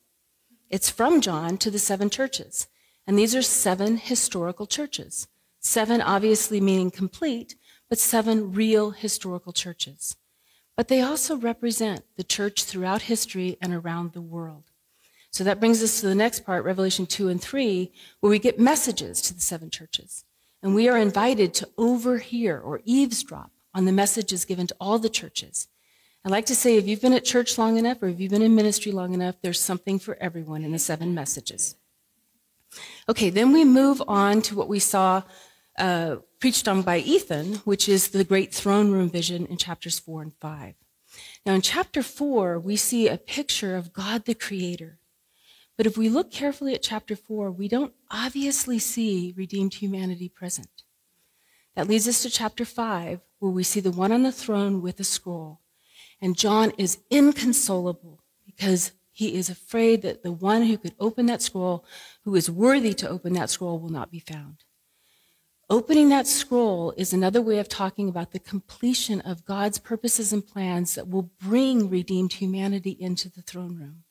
It's 0.70 0.90
from 0.90 1.22
John 1.22 1.58
to 1.58 1.72
the 1.72 1.80
seven 1.80 2.10
churches. 2.10 2.68
And 3.08 3.18
these 3.18 3.36
are 3.36 3.42
seven 3.42 3.98
historical 3.98 4.68
churches. 4.68 5.28
Seven 5.60 6.02
obviously 6.02 6.62
meaning 6.62 6.92
complete, 6.92 7.56
but 7.90 7.98
seven 7.98 8.54
real 8.54 8.92
historical 8.92 9.54
churches. 9.54 10.18
But 10.76 10.90
they 10.90 11.02
also 11.02 11.36
represent 11.38 12.04
the 12.18 12.24
church 12.24 12.66
throughout 12.66 13.04
history 13.04 13.58
and 13.62 13.74
around 13.74 14.14
the 14.14 14.22
world. 14.22 14.66
So 15.32 15.44
that 15.44 15.60
brings 15.60 15.82
us 15.82 16.00
to 16.00 16.08
the 16.08 16.16
next 16.16 16.46
part, 16.46 16.64
Revelation 16.64 17.06
2 17.06 17.30
and 17.30 17.42
3, 17.42 17.92
where 18.20 18.30
we 18.30 18.40
get 18.40 18.60
messages 18.60 19.22
to 19.24 19.34
the 19.34 19.42
seven 19.42 19.70
churches. 19.70 20.26
And 20.62 20.74
we 20.74 20.90
are 20.90 20.98
invited 20.98 21.54
to 21.56 21.70
overhear 21.78 22.60
or 22.60 22.82
eavesdrop 22.84 23.52
on 23.74 23.86
the 23.86 23.92
messages 23.92 24.46
given 24.46 24.68
to 24.68 24.76
all 24.80 25.00
the 25.00 25.10
churches. 25.10 25.68
I 26.26 26.30
like 26.30 26.46
to 26.48 26.56
say 26.56 26.76
if 26.76 26.88
you've 26.88 27.02
been 27.02 27.14
at 27.14 27.24
church 27.24 27.58
long 27.58 27.78
enough 27.78 28.02
or 28.02 28.08
if 28.08 28.20
you've 28.20 28.32
been 28.32 28.42
in 28.42 28.56
ministry 28.56 28.92
long 28.92 29.14
enough, 29.14 29.36
there's 29.42 29.60
something 29.60 30.00
for 30.00 30.18
everyone 30.20 30.64
in 30.64 30.72
the 30.72 30.80
seven 30.80 31.14
messages. 31.14 31.76
Okay, 33.08 33.30
then 33.30 33.54
we 33.54 33.64
move 33.64 34.02
on 34.08 34.42
to 34.44 34.56
what 34.56 34.68
we 34.68 34.80
saw 34.80 35.22
uh, 35.78 36.18
preached 36.40 36.68
on 36.68 36.82
by 36.82 36.98
Ethan, 36.98 37.56
which 37.58 37.88
is 37.88 38.10
the 38.10 38.24
great 38.24 38.54
throne 38.54 38.92
room 38.92 39.10
vision 39.10 39.46
in 39.46 39.58
chapters 39.58 40.00
4 40.00 40.24
and 40.24 40.34
5. 40.34 40.74
Now, 41.46 41.54
in 41.54 41.62
chapter 41.62 42.04
4, 42.04 42.60
we 42.60 42.76
see 42.76 43.08
a 43.08 43.18
picture 43.18 43.76
of 43.76 43.94
God 43.94 44.26
the 44.26 44.36
Creator. 44.36 45.00
But 45.78 45.86
if 45.86 45.98
we 45.98 46.10
look 46.10 46.32
carefully 46.32 46.74
at 46.74 46.82
chapter 46.82 47.16
4, 47.16 47.52
we 47.52 47.68
don't 47.68 47.94
obviously 48.10 48.80
see 48.80 49.34
redeemed 49.38 49.76
humanity 49.76 50.28
present. 50.28 50.84
That 51.76 51.88
leads 51.88 52.08
us 52.08 52.24
to 52.24 52.30
chapter 52.32 52.66
5, 52.66 53.22
where 53.38 53.52
we 53.52 53.64
see 53.64 53.80
the 53.80 53.92
one 53.92 54.12
on 54.12 54.24
the 54.24 54.32
throne 54.32 54.82
with 54.82 55.00
a 55.00 55.04
scroll. 55.04 55.62
And 56.20 56.36
John 56.36 56.72
is 56.80 56.98
inconsolable 57.12 58.24
because 58.44 58.94
he 59.12 59.36
is 59.36 59.50
afraid 59.50 60.02
that 60.02 60.24
the 60.24 60.32
one 60.32 60.64
who 60.64 60.78
could 60.78 60.96
open 61.00 61.28
that 61.28 61.44
scroll, 61.44 61.86
who 62.24 62.34
is 62.36 62.50
worthy 62.50 62.94
to 62.96 63.10
open 63.10 63.34
that 63.34 63.52
scroll, 63.52 63.80
will 63.80 63.90
not 63.90 64.12
be 64.12 64.20
found. 64.20 64.64
Opening 65.70 66.10
that 66.10 66.28
scroll 66.28 66.94
is 66.98 67.14
another 67.14 67.42
way 67.42 67.60
of 67.60 67.68
talking 67.68 68.10
about 68.10 68.32
the 68.32 68.40
completion 68.40 69.22
of 69.22 69.46
God's 69.46 69.78
purposes 69.80 70.32
and 70.34 70.46
plans 70.46 70.96
that 70.96 71.10
will 71.10 71.30
bring 71.42 71.90
redeemed 71.90 72.34
humanity 72.34 72.98
into 73.00 73.30
the 73.30 73.42
throne 73.42 73.78
room, 73.78 74.04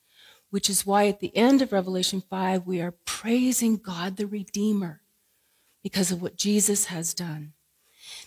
which 0.57 0.71
is 0.71 0.87
why 0.87 1.07
at 1.07 1.21
the 1.21 1.37
end 1.37 1.61
of 1.61 1.71
Revelation 1.71 2.23
5, 2.31 2.67
we 2.67 2.81
are 2.81 2.95
praising 3.05 3.77
God 3.77 4.17
the 4.17 4.27
Redeemer 4.27 5.03
because 5.83 6.11
of 6.11 6.23
what 6.23 6.39
Jesus 6.39 6.87
has 6.87 7.13
done. 7.13 7.53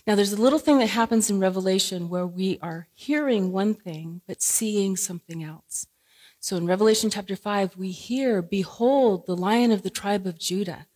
Now, 0.06 0.14
there's 0.14 0.32
a 0.32 0.40
little 0.40 0.60
thing 0.60 0.78
that 0.78 0.90
happens 0.90 1.28
in 1.28 1.40
Revelation 1.40 2.08
where 2.08 2.28
we 2.28 2.60
are 2.62 2.86
hearing 2.94 3.50
one 3.50 3.74
thing, 3.74 4.20
but 4.28 4.42
seeing 4.42 4.96
something 4.96 5.42
else. 5.42 5.88
So 6.38 6.56
in 6.56 6.68
Revelation 6.68 7.10
chapter 7.10 7.34
5, 7.34 7.76
we 7.76 7.90
hear, 7.90 8.42
Behold, 8.42 9.26
the 9.26 9.36
lion 9.36 9.72
of 9.72 9.82
the 9.82 9.90
tribe 9.90 10.24
of 10.24 10.38
Judah. 10.38 10.86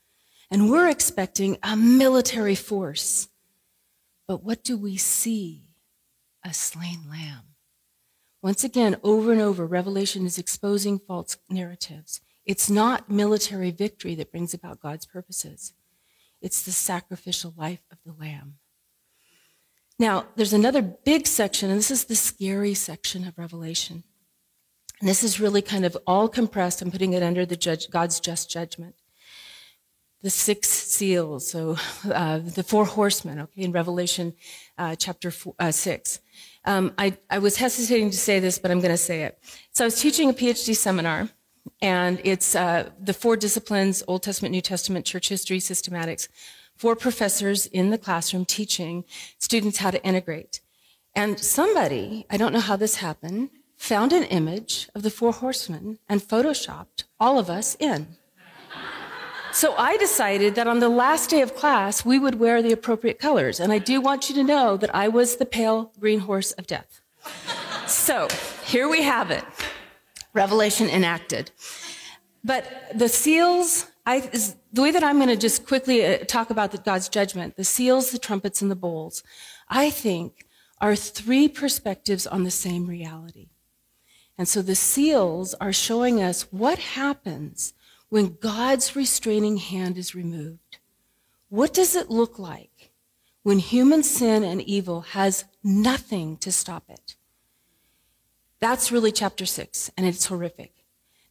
And 0.52 0.70
we're 0.70 0.88
expecting 0.88 1.58
a 1.64 1.74
military 1.74 2.54
force. 2.54 3.26
But 4.28 4.44
what 4.44 4.62
do 4.62 4.76
we 4.76 4.96
see? 4.98 5.70
A 6.44 6.54
slain 6.54 7.00
lamb. 7.10 7.53
Once 8.44 8.62
again, 8.62 8.94
over 9.02 9.32
and 9.32 9.40
over, 9.40 9.64
Revelation 9.64 10.26
is 10.26 10.36
exposing 10.36 10.98
false 10.98 11.38
narratives. 11.48 12.20
It's 12.44 12.68
not 12.68 13.08
military 13.08 13.70
victory 13.70 14.14
that 14.16 14.30
brings 14.30 14.52
about 14.52 14.82
God's 14.82 15.06
purposes. 15.06 15.72
It's 16.42 16.62
the 16.62 16.70
sacrificial 16.70 17.54
life 17.56 17.80
of 17.90 17.96
the 18.04 18.12
lamb. 18.12 18.56
Now, 19.98 20.26
there's 20.36 20.52
another 20.52 20.82
big 20.82 21.26
section, 21.26 21.70
and 21.70 21.78
this 21.78 21.90
is 21.90 22.04
the 22.04 22.14
scary 22.14 22.74
section 22.74 23.26
of 23.26 23.38
Revelation. 23.38 24.04
And 25.00 25.08
this 25.08 25.22
is 25.22 25.40
really 25.40 25.62
kind 25.62 25.86
of 25.86 25.96
all 26.06 26.28
compressed. 26.28 26.82
I'm 26.82 26.90
putting 26.90 27.14
it 27.14 27.22
under 27.22 27.46
the 27.46 27.56
judge, 27.56 27.88
God's 27.88 28.20
just 28.20 28.50
judgment 28.50 28.94
the 30.24 30.30
six 30.30 30.70
seals, 30.70 31.50
so 31.50 31.76
uh, 32.10 32.38
the 32.38 32.62
four 32.62 32.86
horsemen, 32.86 33.40
okay, 33.40 33.60
in 33.60 33.72
Revelation 33.72 34.32
uh, 34.78 34.96
chapter 34.96 35.30
four, 35.30 35.54
uh, 35.58 35.70
six. 35.70 36.18
Um, 36.64 36.92
I, 36.96 37.16
I 37.30 37.38
was 37.38 37.56
hesitating 37.56 38.10
to 38.10 38.16
say 38.16 38.40
this, 38.40 38.58
but 38.58 38.70
I'm 38.70 38.80
going 38.80 38.90
to 38.90 38.96
say 38.96 39.22
it. 39.24 39.38
So 39.72 39.84
I 39.84 39.86
was 39.86 40.00
teaching 40.00 40.30
a 40.30 40.32
PhD 40.32 40.74
seminar, 40.74 41.28
and 41.82 42.20
it's 42.24 42.54
uh, 42.54 42.90
the 42.98 43.12
four 43.12 43.36
disciplines 43.36 44.02
Old 44.08 44.22
Testament, 44.22 44.52
New 44.52 44.60
Testament, 44.60 45.04
church 45.04 45.28
history, 45.28 45.58
systematics. 45.58 46.28
Four 46.76 46.96
professors 46.96 47.66
in 47.66 47.90
the 47.90 47.98
classroom 47.98 48.44
teaching 48.44 49.04
students 49.38 49.78
how 49.78 49.90
to 49.90 50.02
integrate. 50.04 50.60
And 51.14 51.38
somebody, 51.38 52.26
I 52.28 52.36
don't 52.36 52.52
know 52.52 52.60
how 52.60 52.76
this 52.76 52.96
happened, 52.96 53.50
found 53.76 54.12
an 54.12 54.24
image 54.24 54.88
of 54.94 55.02
the 55.02 55.10
four 55.10 55.32
horsemen 55.32 55.98
and 56.08 56.20
photoshopped 56.20 57.04
all 57.20 57.38
of 57.38 57.48
us 57.48 57.76
in. 57.78 58.16
So 59.54 59.76
I 59.76 59.96
decided 59.98 60.56
that 60.56 60.66
on 60.66 60.80
the 60.80 60.88
last 60.88 61.30
day 61.30 61.40
of 61.40 61.54
class, 61.54 62.04
we 62.04 62.18
would 62.18 62.40
wear 62.40 62.60
the 62.60 62.72
appropriate 62.72 63.20
colors. 63.20 63.60
And 63.60 63.72
I 63.72 63.78
do 63.78 64.00
want 64.00 64.28
you 64.28 64.34
to 64.34 64.42
know 64.42 64.76
that 64.76 64.92
I 64.92 65.06
was 65.06 65.36
the 65.36 65.46
pale 65.46 65.92
green 66.00 66.18
horse 66.18 66.50
of 66.50 66.66
death. 66.66 67.00
so 67.86 68.26
here 68.64 68.88
we 68.88 69.02
have 69.02 69.30
it. 69.30 69.44
Revelation 70.32 70.88
enacted. 70.90 71.52
But 72.42 72.66
the 72.92 73.08
seals, 73.08 73.86
I, 74.04 74.28
is, 74.32 74.56
the 74.72 74.82
way 74.82 74.90
that 74.90 75.04
I'm 75.04 75.18
going 75.18 75.28
to 75.28 75.36
just 75.36 75.64
quickly 75.68 76.04
uh, 76.04 76.24
talk 76.24 76.50
about 76.50 76.72
the, 76.72 76.78
God's 76.78 77.08
judgment, 77.08 77.56
the 77.56 77.62
seals, 77.62 78.10
the 78.10 78.18
trumpets, 78.18 78.60
and 78.60 78.72
the 78.72 78.76
bowls, 78.76 79.22
I 79.68 79.88
think 79.88 80.48
are 80.80 80.96
three 80.96 81.46
perspectives 81.46 82.26
on 82.26 82.42
the 82.42 82.50
same 82.50 82.88
reality. 82.88 83.50
And 84.36 84.48
so 84.48 84.62
the 84.62 84.74
seals 84.74 85.54
are 85.54 85.72
showing 85.72 86.20
us 86.20 86.50
what 86.50 86.80
happens 86.80 87.72
when 88.08 88.36
God's 88.40 88.94
restraining 88.94 89.56
hand 89.56 89.98
is 89.98 90.14
removed? 90.14 90.78
What 91.48 91.72
does 91.72 91.94
it 91.94 92.10
look 92.10 92.38
like 92.38 92.92
when 93.42 93.58
human 93.58 94.02
sin 94.02 94.42
and 94.42 94.62
evil 94.62 95.02
has 95.02 95.44
nothing 95.62 96.36
to 96.38 96.50
stop 96.50 96.84
it? 96.88 97.16
That's 98.60 98.90
really 98.90 99.12
chapter 99.12 99.46
six, 99.46 99.90
and 99.96 100.06
it's 100.06 100.26
horrific. 100.26 100.72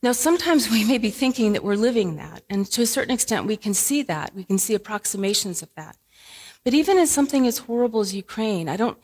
Now, 0.01 0.11
sometimes 0.11 0.69
we 0.69 0.83
may 0.83 0.97
be 0.97 1.09
thinking 1.09 1.53
that 1.53 1.63
we're 1.63 1.75
living 1.75 2.17
that, 2.17 2.43
and 2.49 2.65
to 2.67 2.81
a 2.81 2.85
certain 2.85 3.13
extent, 3.13 3.47
we 3.47 3.57
can 3.57 3.73
see 3.73 4.03
that. 4.03 4.35
We 4.35 4.43
can 4.43 4.57
see 4.57 4.75
approximations 4.75 5.61
of 5.61 5.69
that. 5.75 5.97
But 6.63 6.73
even 6.73 6.97
in 6.97 7.07
something 7.07 7.47
as 7.47 7.59
horrible 7.59 8.01
as 8.01 8.13
Ukraine, 8.13 8.69
I 8.69 8.77
don't 8.77 8.97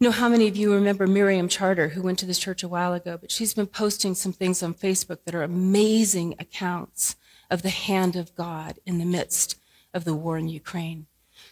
know 0.00 0.10
how 0.10 0.28
many 0.28 0.48
of 0.48 0.56
you 0.56 0.72
remember 0.74 1.06
Miriam 1.06 1.48
Charter, 1.48 1.88
who 1.88 2.02
went 2.02 2.18
to 2.18 2.26
this 2.26 2.38
church 2.38 2.62
a 2.62 2.68
while 2.68 2.92
ago, 2.92 3.16
but 3.20 3.30
she's 3.30 3.54
been 3.54 3.66
posting 3.66 4.14
some 4.14 4.32
things 4.32 4.62
on 4.62 4.74
Facebook 4.74 5.18
that 5.24 5.34
are 5.34 5.42
amazing 5.42 6.34
accounts 6.38 7.16
of 7.50 7.62
the 7.62 7.70
hand 7.70 8.16
of 8.16 8.34
God 8.34 8.78
in 8.84 8.98
the 8.98 9.04
midst 9.04 9.56
of 9.92 10.04
the 10.04 10.14
war 10.14 10.36
in 10.36 10.48
Ukraine. 10.48 11.06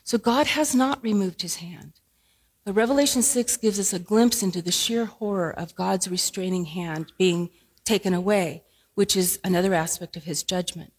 So 0.04 0.18
God 0.18 0.48
has 0.48 0.74
not 0.74 1.02
removed 1.02 1.42
his 1.42 1.56
hand. 1.56 1.92
But 2.64 2.74
Revelation 2.74 3.22
6 3.22 3.56
gives 3.56 3.78
us 3.78 3.92
a 3.92 3.98
glimpse 3.98 4.42
into 4.42 4.62
the 4.62 4.72
sheer 4.72 5.04
horror 5.04 5.50
of 5.50 5.74
God's 5.74 6.08
restraining 6.08 6.66
hand 6.66 7.12
being 7.18 7.50
taken 7.84 8.14
away, 8.14 8.62
which 8.94 9.16
is 9.16 9.40
another 9.42 9.74
aspect 9.74 10.16
of 10.16 10.24
his 10.24 10.42
judgment. 10.42 10.92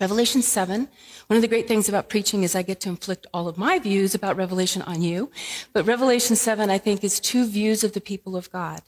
Revelation 0.00 0.42
7, 0.42 0.88
one 1.26 1.36
of 1.36 1.42
the 1.42 1.48
great 1.48 1.66
things 1.66 1.88
about 1.88 2.08
preaching 2.08 2.44
is 2.44 2.54
I 2.54 2.62
get 2.62 2.78
to 2.80 2.88
inflict 2.88 3.26
all 3.34 3.48
of 3.48 3.58
my 3.58 3.80
views 3.80 4.14
about 4.14 4.36
Revelation 4.36 4.80
on 4.82 5.02
you. 5.02 5.30
But 5.72 5.86
Revelation 5.86 6.36
7, 6.36 6.70
I 6.70 6.78
think, 6.78 7.02
is 7.02 7.18
two 7.18 7.44
views 7.46 7.82
of 7.82 7.94
the 7.94 8.00
people 8.00 8.36
of 8.36 8.50
God. 8.52 8.82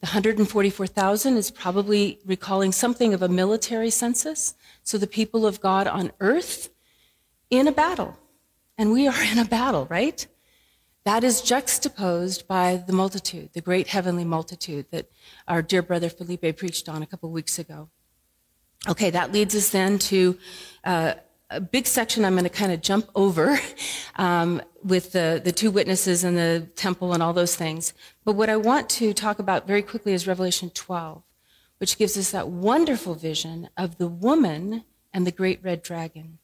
The 0.00 0.06
144,000 0.06 1.36
is 1.36 1.50
probably 1.50 2.18
recalling 2.24 2.72
something 2.72 3.12
of 3.12 3.20
a 3.20 3.28
military 3.28 3.90
census. 3.90 4.54
So 4.82 4.96
the 4.96 5.06
people 5.06 5.46
of 5.46 5.60
God 5.60 5.86
on 5.86 6.12
earth 6.20 6.70
in 7.50 7.68
a 7.68 7.72
battle. 7.72 8.16
And 8.78 8.90
we 8.90 9.06
are 9.06 9.22
in 9.32 9.38
a 9.38 9.44
battle, 9.44 9.86
right? 9.90 10.26
That 11.04 11.24
is 11.24 11.42
juxtaposed 11.42 12.48
by 12.48 12.76
the 12.76 12.94
multitude, 12.94 13.50
the 13.52 13.60
great 13.60 13.88
heavenly 13.88 14.24
multitude 14.24 14.86
that 14.92 15.10
our 15.46 15.60
dear 15.60 15.82
brother 15.82 16.08
Felipe 16.08 16.56
preached 16.56 16.88
on 16.88 17.02
a 17.02 17.06
couple 17.06 17.30
weeks 17.30 17.58
ago. 17.58 17.90
Okay, 18.86 19.08
that 19.10 19.32
leads 19.32 19.54
us 19.54 19.70
then 19.70 19.98
to 19.98 20.38
uh, 20.84 21.14
a 21.48 21.60
big 21.60 21.86
section 21.86 22.24
I'm 22.24 22.34
going 22.34 22.44
to 22.44 22.50
kind 22.50 22.72
of 22.72 22.82
jump 22.82 23.08
over 23.14 23.58
um, 24.16 24.60
with 24.82 25.12
the, 25.12 25.40
the 25.42 25.52
two 25.52 25.70
witnesses 25.70 26.22
and 26.22 26.36
the 26.36 26.68
temple 26.76 27.14
and 27.14 27.22
all 27.22 27.32
those 27.32 27.56
things. 27.56 27.94
But 28.24 28.34
what 28.34 28.50
I 28.50 28.56
want 28.56 28.90
to 28.90 29.14
talk 29.14 29.38
about 29.38 29.66
very 29.66 29.82
quickly 29.82 30.12
is 30.12 30.26
Revelation 30.26 30.70
12, 30.70 31.22
which 31.78 31.96
gives 31.96 32.18
us 32.18 32.30
that 32.32 32.48
wonderful 32.48 33.14
vision 33.14 33.70
of 33.76 33.96
the 33.96 34.08
woman 34.08 34.84
and 35.14 35.26
the 35.26 35.32
great 35.32 35.62
red 35.62 35.82
dragon. 35.82 36.38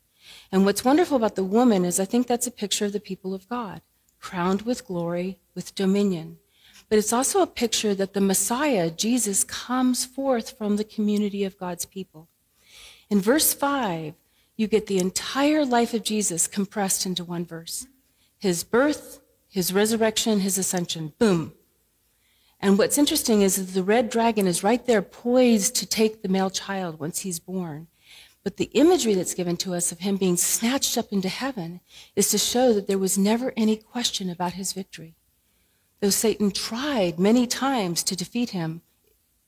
And 0.51 0.65
what's 0.65 0.85
wonderful 0.85 1.17
about 1.17 1.35
the 1.35 1.45
woman 1.45 1.85
is 1.85 2.01
I 2.01 2.05
think 2.07 2.27
that's 2.27 2.47
a 2.47 2.53
picture 2.53 2.87
of 2.87 2.93
the 2.93 3.01
people 3.01 3.35
of 3.35 3.49
God, 3.49 3.83
crowned 4.19 4.63
with 4.63 4.87
glory, 4.87 5.41
with 5.55 5.75
dominion. 5.75 6.39
But 6.91 6.99
it's 6.99 7.13
also 7.13 7.41
a 7.41 7.47
picture 7.47 7.95
that 7.95 8.15
the 8.15 8.21
Messiah, 8.21 8.91
Jesus, 8.91 9.45
comes 9.45 10.05
forth 10.05 10.59
from 10.59 10.77
the 10.77 10.85
community 10.85 11.45
of 11.45 11.57
God's 11.57 11.85
people. 11.87 12.29
In 13.09 13.21
verse 13.21 13.55
5, 13.55 14.15
you 14.57 14.67
get 14.67 14.89
the 14.89 14.99
entire 14.99 15.65
life 15.65 15.95
of 15.95 16.03
Jesus 16.03 16.49
compressed 16.49 17.07
into 17.07 17.25
one 17.25 17.47
verse 17.47 17.87
his 18.41 18.65
birth, 18.65 19.21
his 19.49 19.73
resurrection, 19.73 20.41
his 20.41 20.59
ascension. 20.59 21.13
Boom. 21.19 21.53
And 22.59 22.77
what's 22.77 22.99
interesting 22.99 23.43
is 23.43 23.57
that 23.57 23.75
the 23.75 23.83
red 23.83 24.11
dragon 24.11 24.47
is 24.47 24.65
right 24.65 24.85
there 24.85 25.03
poised 25.03 25.77
to 25.77 25.87
take 25.87 26.23
the 26.23 26.29
male 26.29 26.51
child 26.51 26.99
once 26.99 27.21
he's 27.21 27.39
born. 27.39 27.87
But 28.43 28.57
the 28.57 28.71
imagery 28.73 29.15
that's 29.15 29.35
given 29.35 29.59
to 29.59 29.75
us 29.75 29.93
of 29.93 30.01
him 30.01 30.17
being 30.17 30.37
snatched 30.37 30.97
up 30.97 31.13
into 31.13 31.29
heaven 31.29 31.81
is 32.17 32.31
to 32.31 32.39
show 32.39 32.73
that 32.73 32.87
there 32.87 32.99
was 32.99 33.19
never 33.19 33.53
any 33.57 33.77
question 33.77 34.31
about 34.31 34.55
his 34.55 34.73
victory. 34.73 35.17
Though 36.01 36.11
Satan 36.11 36.51
tried 36.51 37.19
many 37.19 37.47
times 37.47 38.03
to 38.05 38.17
defeat 38.17 38.51
him, 38.51 38.81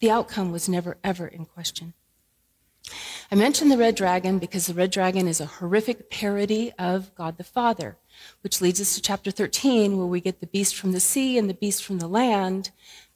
the 0.01 0.11
outcome 0.11 0.53
was 0.53 0.69
never, 0.69 0.99
ever 1.03 1.27
in 1.27 1.47
question. 1.47 1.95
I 3.31 3.35
mentioned 3.35 3.71
the 3.71 3.79
red 3.79 3.95
dragon 3.95 4.39
because 4.39 4.67
the 4.67 4.75
red 4.75 4.91
dragon 4.91 5.27
is 5.27 5.41
a 5.41 5.47
horrific 5.47 6.11
parody 6.11 6.73
of 6.79 7.15
God 7.15 7.39
the 7.39 7.45
Father, 7.45 7.97
which 8.43 8.61
leads 8.61 8.81
us 8.81 8.95
to 8.95 9.01
chapter 9.01 9.31
13, 9.31 9.97
where 9.97 10.07
we 10.07 10.21
get 10.21 10.41
the 10.41 10.47
beast 10.47 10.77
from 10.77 10.93
the 10.93 11.01
sea 11.01 11.39
and 11.39 11.49
the 11.49 11.55
beast 11.55 11.85
from 11.85 11.99
the 11.99 12.09
land. 12.09 12.71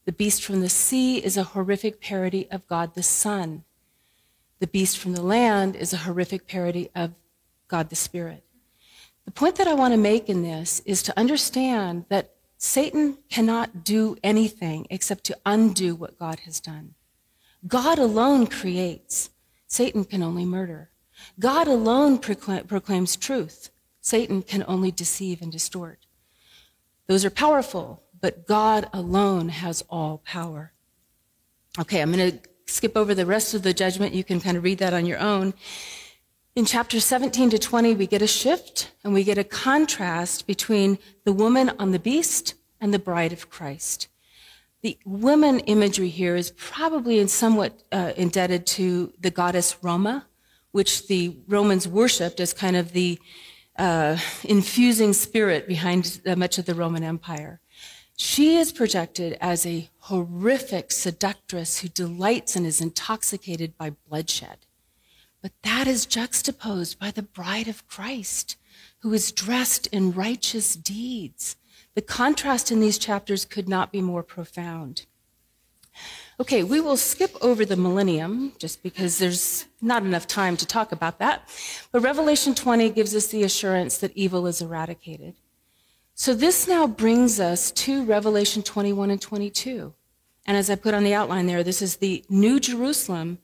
The 0.06 0.12
beast 0.12 0.42
from 0.42 0.60
the 0.60 0.70
sea 0.70 1.18
is 1.18 1.36
a 1.36 1.42
horrific 1.42 2.00
parody 2.00 2.48
of 2.50 2.66
God 2.66 2.94
the 2.94 3.02
Son. 3.02 3.64
The 4.60 4.66
beast 4.66 4.96
from 4.96 5.12
the 5.12 5.22
land 5.22 5.76
is 5.76 5.92
a 5.92 5.98
horrific 5.98 6.46
parody 6.46 6.88
of 6.94 7.12
God 7.68 7.90
the 7.90 7.96
Spirit. 7.96 8.44
The 9.26 9.32
point 9.32 9.56
that 9.56 9.66
I 9.66 9.74
want 9.74 9.92
to 9.92 9.98
make 9.98 10.30
in 10.30 10.42
this 10.42 10.80
is 10.86 11.02
to 11.02 11.18
understand 11.18 12.06
that 12.08 12.35
Satan 12.58 13.18
cannot 13.28 13.84
do 13.84 14.16
anything 14.22 14.86
except 14.90 15.24
to 15.24 15.36
undo 15.44 15.94
what 15.94 16.18
God 16.18 16.40
has 16.40 16.60
done. 16.60 16.94
God 17.66 17.98
alone 17.98 18.46
creates. 18.46 19.30
Satan 19.66 20.04
can 20.04 20.22
only 20.22 20.44
murder. 20.44 20.90
God 21.38 21.68
alone 21.68 22.18
proclaims 22.18 23.16
truth. 23.16 23.70
Satan 24.00 24.42
can 24.42 24.64
only 24.68 24.90
deceive 24.90 25.42
and 25.42 25.50
distort. 25.50 26.06
Those 27.08 27.24
are 27.24 27.30
powerful, 27.30 28.02
but 28.20 28.46
God 28.46 28.88
alone 28.92 29.48
has 29.48 29.84
all 29.90 30.22
power. 30.24 30.72
Okay, 31.78 32.00
I'm 32.00 32.12
going 32.12 32.32
to 32.32 32.38
skip 32.66 32.96
over 32.96 33.14
the 33.14 33.26
rest 33.26 33.54
of 33.54 33.62
the 33.62 33.74
judgment. 33.74 34.14
You 34.14 34.24
can 34.24 34.40
kind 34.40 34.56
of 34.56 34.64
read 34.64 34.78
that 34.78 34.94
on 34.94 35.06
your 35.06 35.18
own. 35.18 35.54
In 36.56 36.64
chapter 36.64 37.00
17 37.00 37.50
to 37.50 37.58
20, 37.58 37.96
we 37.96 38.06
get 38.06 38.22
a 38.22 38.26
shift 38.26 38.90
and 39.04 39.12
we 39.12 39.24
get 39.24 39.36
a 39.36 39.44
contrast 39.44 40.46
between 40.46 40.98
the 41.24 41.32
woman 41.34 41.70
on 41.78 41.90
the 41.90 41.98
beast 41.98 42.54
and 42.80 42.94
the 42.94 42.98
bride 42.98 43.34
of 43.34 43.50
Christ. 43.50 44.08
The 44.80 44.96
woman 45.04 45.60
imagery 45.60 46.08
here 46.08 46.34
is 46.34 46.54
probably 46.56 47.18
in 47.18 47.28
somewhat 47.28 47.82
uh, 47.92 48.14
indebted 48.16 48.64
to 48.68 49.12
the 49.20 49.30
goddess 49.30 49.76
Roma, 49.82 50.28
which 50.70 51.08
the 51.08 51.36
Romans 51.46 51.86
worshipped 51.86 52.40
as 52.40 52.54
kind 52.54 52.74
of 52.76 52.92
the 52.92 53.18
uh, 53.78 54.16
infusing 54.42 55.12
spirit 55.12 55.68
behind 55.68 56.22
uh, 56.24 56.36
much 56.36 56.56
of 56.56 56.64
the 56.64 56.74
Roman 56.74 57.04
Empire. 57.04 57.60
She 58.16 58.56
is 58.56 58.72
projected 58.72 59.36
as 59.42 59.66
a 59.66 59.90
horrific 59.98 60.90
seductress 60.90 61.80
who 61.80 61.88
delights 61.88 62.56
and 62.56 62.64
is 62.64 62.80
intoxicated 62.80 63.76
by 63.76 63.90
bloodshed. 64.08 64.65
But 65.46 65.62
that 65.62 65.86
is 65.86 66.06
juxtaposed 66.06 66.98
by 66.98 67.12
the 67.12 67.22
bride 67.22 67.68
of 67.68 67.86
Christ, 67.86 68.56
who 69.02 69.12
is 69.12 69.30
dressed 69.30 69.86
in 69.92 70.10
righteous 70.10 70.74
deeds. 70.74 71.54
The 71.94 72.02
contrast 72.02 72.72
in 72.72 72.80
these 72.80 72.98
chapters 72.98 73.44
could 73.44 73.68
not 73.68 73.92
be 73.92 74.02
more 74.02 74.24
profound. 74.24 75.06
Okay, 76.40 76.64
we 76.64 76.80
will 76.80 76.96
skip 76.96 77.36
over 77.40 77.64
the 77.64 77.76
millennium 77.76 78.54
just 78.58 78.82
because 78.82 79.18
there's 79.18 79.66
not 79.80 80.02
enough 80.02 80.26
time 80.26 80.56
to 80.56 80.66
talk 80.66 80.90
about 80.90 81.20
that. 81.20 81.48
But 81.92 82.02
Revelation 82.02 82.52
20 82.52 82.90
gives 82.90 83.14
us 83.14 83.28
the 83.28 83.44
assurance 83.44 83.98
that 83.98 84.16
evil 84.16 84.48
is 84.48 84.60
eradicated. 84.60 85.36
So 86.16 86.34
this 86.34 86.66
now 86.66 86.88
brings 86.88 87.38
us 87.38 87.70
to 87.70 88.04
Revelation 88.04 88.64
21 88.64 89.12
and 89.12 89.22
22. 89.22 89.94
And 90.44 90.56
as 90.56 90.68
I 90.68 90.74
put 90.74 90.92
on 90.92 91.04
the 91.04 91.14
outline 91.14 91.46
there, 91.46 91.62
this 91.62 91.82
is 91.82 91.98
the 91.98 92.24
New 92.28 92.58
Jerusalem, 92.58 93.38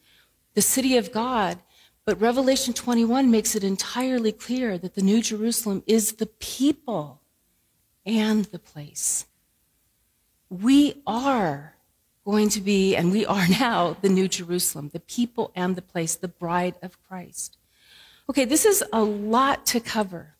the 0.54 0.62
city 0.62 0.96
of 0.96 1.12
God. 1.12 1.60
But 2.04 2.20
Revelation 2.20 2.74
21 2.74 3.30
makes 3.30 3.54
it 3.54 3.62
entirely 3.62 4.32
clear 4.32 4.76
that 4.76 4.94
the 4.94 5.02
New 5.02 5.22
Jerusalem 5.22 5.84
is 5.86 6.12
the 6.14 6.26
people 6.26 7.20
and 8.04 8.44
the 8.46 8.58
place. 8.58 9.26
We 10.50 11.00
are 11.06 11.76
going 12.24 12.48
to 12.50 12.60
be, 12.60 12.96
and 12.96 13.12
we 13.12 13.24
are 13.24 13.46
now, 13.60 13.96
the 14.00 14.08
New 14.08 14.26
Jerusalem, 14.26 14.90
the 14.92 15.00
people 15.00 15.52
and 15.54 15.76
the 15.76 15.82
place, 15.82 16.16
the 16.16 16.28
bride 16.28 16.74
of 16.82 17.00
Christ. 17.06 17.56
Okay, 18.28 18.44
this 18.44 18.64
is 18.64 18.82
a 18.92 19.02
lot 19.02 19.64
to 19.66 19.80
cover. 19.80 20.34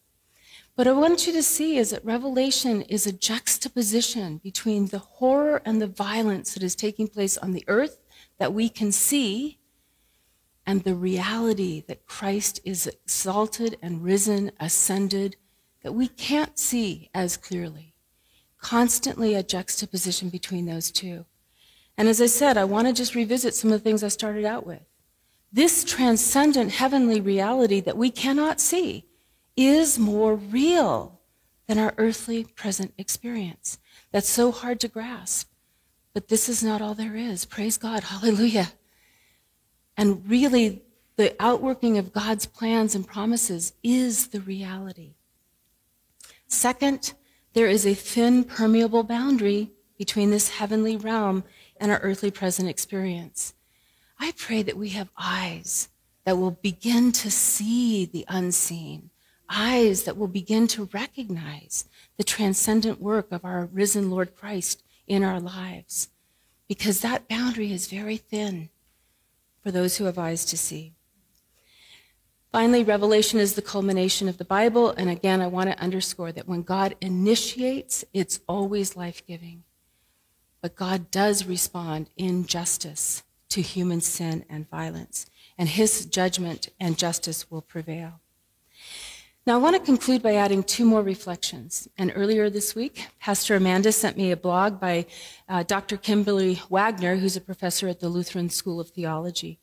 But 0.75 0.87
I 0.87 0.92
want 0.92 1.27
you 1.27 1.33
to 1.35 1.42
see 1.42 1.77
is 1.77 1.90
that 1.90 2.05
Revelation 2.05 2.83
is 2.83 3.07
a 3.07 3.12
juxtaposition 3.12 4.38
between 4.38 4.87
the 4.87 4.98
horror 4.98 5.61
and 5.64 5.81
the 5.81 5.87
violence 5.87 6.55
that 6.55 6.62
is 6.62 6.75
taking 6.75 7.09
place 7.09 7.37
on 7.37 7.53
the 7.53 7.64
earth 7.68 7.98
that 8.38 8.55
we 8.55 8.68
can 8.68 8.90
see 8.90 9.59
and 10.66 10.83
the 10.83 10.94
reality 10.94 11.83
that 11.88 12.07
Christ 12.07 12.61
is 12.64 12.87
exalted 12.87 13.79
and 13.83 14.03
risen, 14.03 14.53
ascended, 14.61 15.37
that 15.83 15.92
we 15.92 16.09
can't 16.09 16.59
see 16.59 17.11
as 17.14 17.37
clearly. 17.37 17.94
Constantly 18.61 19.35
a 19.35 19.42
juxtaposition 19.42 20.29
between 20.29 20.66
those 20.66 20.90
two. 20.90 21.27
And 21.98 22.09
as 22.09 22.20
I 22.20 22.27
said, 22.27 22.57
I 22.57 22.64
want 22.64 22.87
to 22.87 22.92
just 22.92 23.14
revisit 23.14 23.55
some 23.55 23.72
of 23.72 23.81
the 23.81 23.85
things 23.85 24.05
I 24.05 24.09
started 24.09 24.44
out 24.44 24.66
with. 24.66 24.83
This 25.53 25.85
transcendent 25.85 26.72
heavenly 26.72 27.20
reality 27.20 27.81
that 27.81 27.96
we 27.96 28.11
cannot 28.11 28.61
see 28.61 29.07
is 29.57 29.98
more 29.98 30.35
real 30.35 31.20
than 31.66 31.79
our 31.79 31.92
earthly 31.98 32.44
present 32.44 32.94
experience. 32.96 33.79
That's 34.12 34.29
so 34.29 34.51
hard 34.53 34.81
to 34.81 34.88
grasp. 34.88 35.51
But 36.14 36.29
this 36.29 36.48
is 36.48 36.62
not 36.62 36.81
all 36.81 36.94
there 36.94 37.16
is. 37.16 37.44
Praise 37.44 37.77
God. 37.77 38.05
Hallelujah. 38.05 38.72
And 39.96 40.28
really, 40.28 40.83
the 41.16 41.37
outworking 41.38 41.98
of 41.98 42.12
God's 42.12 42.46
plans 42.46 42.94
and 42.94 43.07
promises 43.07 43.74
is 43.83 44.28
the 44.28 44.40
reality. 44.40 45.14
Second, 46.46 47.14
there 47.52 47.66
is 47.66 47.87
a 47.87 47.94
thin, 47.94 48.44
permeable 48.44 49.02
boundary 49.02 49.70
between 49.98 50.31
this 50.31 50.48
heavenly 50.48 50.96
realm 50.96 51.44
and 51.76 51.92
our 51.92 51.98
earthly 51.98 52.31
present 52.31 52.68
experience. 52.68 53.55
I 54.18 54.33
pray 54.37 54.62
that 54.62 54.76
we 54.76 54.90
have 54.90 55.11
eyes 55.16 55.88
that 56.24 56.38
will 56.38 56.52
begin 56.52 57.12
to 57.12 57.31
see 57.31 58.05
the 58.05 58.24
unseen, 58.28 59.11
eyes 59.48 60.05
that 60.05 60.16
will 60.16 60.28
begin 60.28 60.66
to 60.68 60.88
recognize 60.92 61.85
the 62.16 62.24
transcendent 62.24 63.00
work 63.00 63.31
of 63.33 63.44
our 63.44 63.66
risen 63.66 64.11
Lord 64.11 64.35
Christ 64.35 64.83
in 65.07 65.22
our 65.22 65.40
lives, 65.40 66.09
because 66.68 67.00
that 67.00 67.28
boundary 67.28 67.72
is 67.72 67.88
very 67.88 68.16
thin 68.16 68.70
for 69.62 69.70
those 69.70 69.96
who 69.96 70.05
have 70.05 70.18
eyes 70.18 70.44
to 70.46 70.57
see. 70.57 70.94
Finally, 72.51 72.85
Revelation 72.85 73.40
is 73.40 73.55
the 73.55 73.62
culmination 73.62 74.29
of 74.29 74.37
the 74.37 74.44
Bible, 74.44 74.90
and 74.90 75.09
again, 75.09 75.40
I 75.40 75.46
want 75.46 75.70
to 75.70 75.79
underscore 75.79 76.33
that 76.33 76.46
when 76.46 76.62
God 76.62 76.94
initiates, 77.01 78.05
it's 78.12 78.40
always 78.46 78.96
life 78.96 79.27
giving. 79.27 79.64
But 80.61 80.77
God 80.77 81.11
does 81.11 81.46
respond 81.46 82.11
in 82.16 82.44
justice 82.44 83.22
to 83.48 83.62
human 83.62 84.01
sin 84.01 84.44
and 84.48 84.68
violence, 84.68 85.27
and 85.57 85.68
his 85.68 86.07
judgment 86.07 86.68
and 86.81 86.98
justice 86.98 87.51
will 87.51 87.62
prevail. 87.62 88.21
Now, 89.44 89.55
I 89.55 89.59
want 89.59 89.74
to 89.74 89.83
conclude 89.83 90.22
by 90.22 90.37
adding 90.37 90.62
two 90.62 90.85
more 90.85 91.02
reflections. 91.02 91.88
And 91.98 92.12
earlier 92.14 92.48
this 92.48 92.76
week, 92.76 93.09
Pastor 93.18 93.57
Amanda 93.57 93.90
sent 93.90 94.16
me 94.16 94.31
a 94.31 94.37
blog 94.37 94.78
by 94.78 95.05
uh, 95.48 95.64
Dr. 95.64 95.96
Kimberly 95.96 96.62
Wagner, 96.70 97.16
who's 97.16 97.37
a 97.37 97.40
professor 97.40 97.88
at 97.88 97.98
the 97.98 98.09
Lutheran 98.09 98.50
School 98.50 98.78
of 98.78 98.90
Theology. 98.90 99.59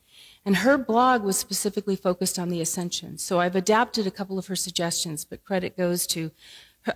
And 0.46 0.58
her 0.58 0.78
blog 0.78 1.24
was 1.24 1.38
specifically 1.38 1.96
focused 1.96 2.38
on 2.38 2.50
the 2.50 2.60
ascension. 2.60 3.18
So 3.18 3.40
I've 3.40 3.56
adapted 3.56 4.06
a 4.06 4.12
couple 4.12 4.38
of 4.38 4.48
her 4.48 4.56
suggestions, 4.56 5.24
but 5.24 5.46
credit 5.46 5.78
goes 5.78 6.06
to 6.08 6.32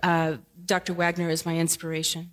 uh, 0.02 0.36
Dr. 0.66 0.92
Wagner 0.92 1.30
as 1.30 1.46
my 1.46 1.56
inspiration. 1.56 2.32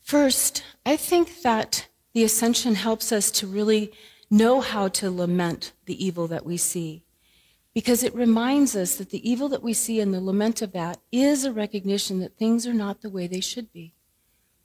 First, 0.00 0.64
I 0.84 0.96
think 0.96 1.42
that 1.42 1.86
the 2.14 2.24
ascension 2.24 2.74
helps 2.74 3.12
us 3.12 3.30
to 3.30 3.46
really 3.46 3.92
know 4.28 4.60
how 4.60 4.88
to 4.88 5.08
lament 5.08 5.72
the 5.86 6.04
evil 6.04 6.26
that 6.26 6.44
we 6.44 6.56
see 6.56 7.04
because 7.78 8.02
it 8.02 8.12
reminds 8.12 8.74
us 8.74 8.96
that 8.96 9.10
the 9.10 9.30
evil 9.30 9.48
that 9.48 9.62
we 9.62 9.72
see 9.72 10.00
and 10.00 10.12
the 10.12 10.20
lament 10.20 10.60
of 10.60 10.72
that 10.72 10.98
is 11.12 11.44
a 11.44 11.52
recognition 11.52 12.18
that 12.18 12.36
things 12.36 12.66
are 12.66 12.74
not 12.74 13.02
the 13.02 13.08
way 13.08 13.28
they 13.28 13.38
should 13.38 13.72
be. 13.72 13.94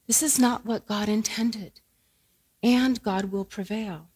This 0.07 0.23
is 0.23 0.39
not 0.39 0.65
what 0.65 0.87
God 0.87 1.07
intended, 1.07 1.81
and 2.63 3.03
God 3.03 3.25
will 3.25 3.45
prevail. 3.45 4.07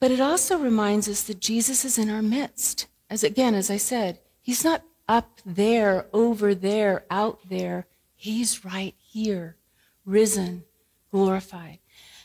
But 0.00 0.12
it 0.12 0.18
also 0.18 0.56
reminds 0.56 1.10
us 1.10 1.22
that 1.24 1.40
Jesus 1.40 1.84
is 1.84 1.98
in 1.98 2.08
our 2.08 2.22
midst 2.22 2.86
as 3.10 3.22
again, 3.22 3.54
as 3.54 3.70
I 3.70 3.76
said, 3.76 4.18
he's 4.40 4.64
not 4.64 4.82
up 5.06 5.42
there, 5.44 6.06
over 6.14 6.54
there, 6.54 7.04
out 7.10 7.50
there. 7.50 7.86
He's 8.14 8.64
right 8.64 8.94
here, 8.98 9.56
risen, 10.06 10.64
glorified. 11.10 11.80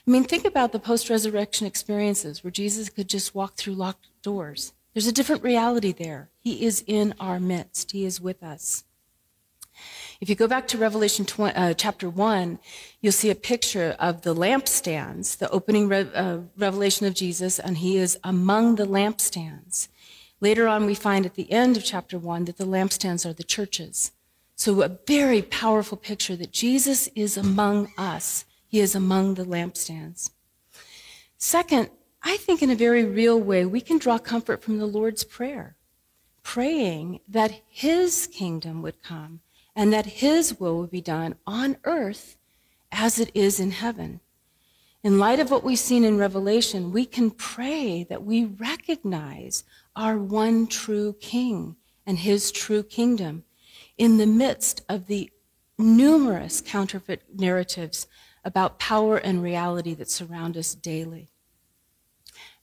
I 0.08 0.10
mean, 0.10 0.24
think 0.24 0.46
about 0.46 0.72
the 0.72 0.80
post 0.80 1.10
resurrection 1.10 1.68
experiences 1.68 2.46
where 2.46 2.52
Jesus 2.52 2.88
could 2.88 3.10
just 3.10 3.36
walk 3.36 3.56
through 3.56 3.74
locked 3.74 4.08
doors. 4.22 4.72
There's 4.98 5.06
a 5.06 5.12
different 5.12 5.44
reality 5.44 5.92
there. 5.92 6.32
He 6.40 6.66
is 6.66 6.84
in 6.88 7.14
our 7.20 7.40
midst, 7.40 7.92
He 7.92 8.04
is 8.04 8.20
with 8.20 8.42
us. 8.42 8.84
If 10.20 10.28
you 10.28 10.34
go 10.34 10.48
back 10.48 10.68
to 10.70 10.78
Revelation 10.80 11.24
20, 11.24 11.56
uh, 11.56 11.74
chapter 11.76 12.10
1, 12.10 12.58
you'll 13.00 13.12
see 13.12 13.30
a 13.30 13.36
picture 13.36 13.96
of 14.00 14.24
the 14.24 14.34
lampstands, 14.34 15.38
the 15.38 15.52
opening 15.52 15.88
re- 15.88 16.10
uh, 16.16 16.40
revelation 16.58 17.06
of 17.06 17.14
Jesus, 17.14 17.60
and 17.60 17.78
he 17.78 17.98
is 17.98 18.18
among 18.24 18.78
the 18.78 18.88
lampstands. 18.88 19.88
Later 20.42 20.68
on, 20.68 20.88
we 20.88 20.96
find 20.96 21.28
at 21.28 21.36
the 21.36 21.52
end 21.52 21.78
of 21.78 21.84
chapter 21.84 22.18
1 22.18 22.46
that 22.46 22.58
the 22.58 22.66
lampstands 22.66 23.24
are 23.24 23.34
the 23.34 23.44
churches. 23.44 24.14
So, 24.56 24.82
a 24.82 24.98
very 25.06 25.44
powerful 25.44 26.00
picture 26.00 26.36
that 26.38 26.54
Jesus 26.54 27.08
is 27.14 27.38
among 27.38 27.92
us, 28.00 28.46
he 28.68 28.80
is 28.80 28.96
among 28.96 29.36
the 29.36 29.46
lampstands. 29.46 30.32
Second, 31.38 31.92
I 32.24 32.38
think 32.38 32.62
in 32.62 32.70
a 32.70 32.76
very 32.76 33.06
real 33.06 33.40
way, 33.40 33.66
we 33.66 33.82
can 33.82 33.98
draw 33.98 34.18
comfort 34.18 34.62
from 34.62 34.80
the 34.80 34.86
Lord's 34.86 35.24
Prayer, 35.24 35.76
praying 36.44 37.20
that 37.28 37.62
his 37.68 38.28
kingdom 38.28 38.82
would 38.82 39.02
come 39.04 39.42
and 39.76 39.94
that 39.94 40.06
his 40.06 40.60
will 40.60 40.78
would 40.80 40.92
be 40.92 41.02
done 41.02 41.36
on 41.46 41.78
earth 41.84 42.38
as 42.92 43.20
it 43.20 43.32
is 43.34 43.60
in 43.60 43.72
heaven. 43.72 44.20
In 45.04 45.20
light 45.20 45.40
of 45.40 45.52
what 45.52 45.64
we've 45.64 45.78
seen 45.78 46.04
in 46.04 46.18
Revelation, 46.18 46.92
we 46.92 47.06
can 47.06 47.32
pray 47.32 48.04
that 48.10 48.24
we 48.24 48.46
recognize 48.46 49.64
our 49.96 50.18
one 50.18 50.68
true 50.68 51.14
King 51.22 51.76
and 52.06 52.18
his 52.18 52.52
true 52.52 52.84
kingdom 52.84 53.44
in 53.98 54.18
the 54.18 54.26
midst 54.26 54.82
of 54.90 55.08
the 55.08 55.30
numerous 55.78 56.62
counterfeit 56.62 57.22
narratives 57.34 58.08
about 58.44 58.80
power 58.80 59.18
and 59.18 59.44
reality 59.44 59.94
that 59.94 60.10
surround 60.10 60.58
us 60.58 60.74
daily. 60.74 61.30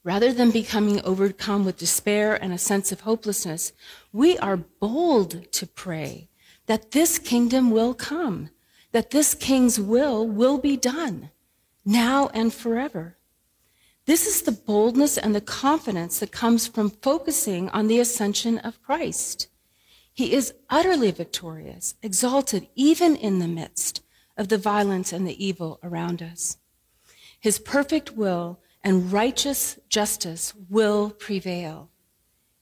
Rather 0.04 0.34
than 0.34 0.50
becoming 0.50 1.00
overcome 1.00 1.64
with 1.64 1.78
despair 1.78 2.40
and 2.40 2.52
a 2.52 2.58
sense 2.58 2.92
of 2.92 3.00
hopelessness, 3.00 3.72
we 4.12 4.36
are 4.38 4.58
bold 4.58 5.50
to 5.50 5.66
pray 5.66 6.28
that 6.66 6.90
this 6.90 7.18
kingdom 7.18 7.70
will 7.70 7.94
come, 7.94 8.50
that 8.92 9.10
this 9.10 9.34
king's 9.34 9.80
will 9.80 10.26
will 10.28 10.58
be 10.58 10.76
done 10.76 11.30
now 11.86 12.28
and 12.34 12.52
forever. 12.52 13.16
This 14.04 14.26
is 14.26 14.42
the 14.42 14.52
boldness 14.52 15.16
and 15.16 15.34
the 15.34 15.40
confidence 15.40 16.20
that 16.20 16.30
comes 16.30 16.66
from 16.66 16.90
focusing 16.90 17.70
on 17.70 17.86
the 17.86 17.98
ascension 17.98 18.58
of 18.58 18.82
Christ. 18.82 19.48
He 20.12 20.34
is 20.34 20.52
utterly 20.68 21.10
victorious, 21.10 21.94
exalted 22.02 22.68
even 22.74 23.16
in 23.16 23.38
the 23.38 23.48
midst 23.48 24.02
of 24.36 24.48
the 24.48 24.58
violence 24.58 25.12
and 25.12 25.26
the 25.26 25.44
evil 25.44 25.80
around 25.82 26.22
us. 26.22 26.58
His 27.40 27.58
perfect 27.58 28.12
will 28.12 28.60
and 28.84 29.10
righteous 29.10 29.78
justice 29.88 30.52
will 30.68 31.10
prevail. 31.10 31.90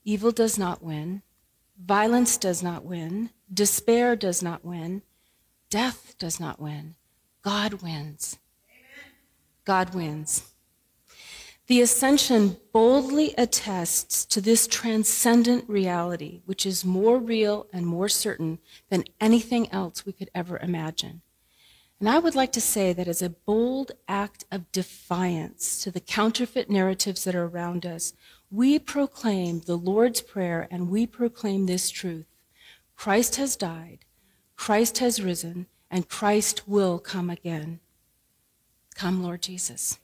Evil 0.05 0.31
does 0.31 0.57
not 0.57 0.83
win. 0.83 1.23
Violence 1.85 2.39
does 2.39 2.63
not 2.63 2.85
win. 2.85 3.31
Despair 3.53 4.15
does 4.15 4.43
not 4.43 4.65
win. 4.65 5.03
Death 5.69 6.15
does 6.19 6.39
not 6.39 6.61
win. 6.61 6.95
God 7.43 7.83
wins. 7.83 8.39
God 9.65 9.95
wins. 9.95 10.53
The 11.67 11.81
ascension 11.81 12.57
boldly 12.73 13.35
attests 13.39 14.25
to 14.27 14.41
this 14.41 14.67
transcendent 14.67 15.69
reality, 15.69 16.43
which 16.45 16.67
is 16.67 16.85
more 16.85 17.19
real 17.19 17.67
and 17.73 17.87
more 17.87 18.09
certain 18.09 18.59
than 18.91 19.05
anything 19.21 19.73
else 19.73 20.05
we 20.05 20.13
could 20.13 20.31
ever 20.35 20.59
imagine. 20.59 21.23
And 22.03 22.09
I 22.09 22.19
would 22.19 22.35
like 22.35 22.51
to 22.55 22.61
say 22.61 22.93
that 22.93 23.07
as 23.07 23.23
a 23.23 23.31
bold 23.31 23.93
act 24.09 24.45
of 24.51 24.73
defiance 24.73 25.81
to 25.85 25.91
the 25.93 26.01
counterfeit 26.01 26.69
narratives 26.69 27.23
that 27.23 27.37
are 27.37 27.45
around 27.45 27.87
us, 27.87 28.13
we 28.51 28.81
proclaim 28.81 29.61
the 29.61 29.77
Lord's 29.77 30.21
Prayer 30.21 30.67
and 30.69 30.91
we 30.91 31.07
proclaim 31.07 31.67
this 31.67 31.91
truth 31.91 32.27
Christ 32.97 33.37
has 33.37 33.55
died, 33.55 34.01
Christ 34.57 34.99
has 34.99 35.23
risen, 35.23 35.67
and 35.93 36.09
Christ 36.09 36.67
will 36.67 36.99
come 36.99 37.31
again. 37.31 37.79
Come, 38.97 39.23
Lord 39.23 39.41
Jesus. 39.41 40.01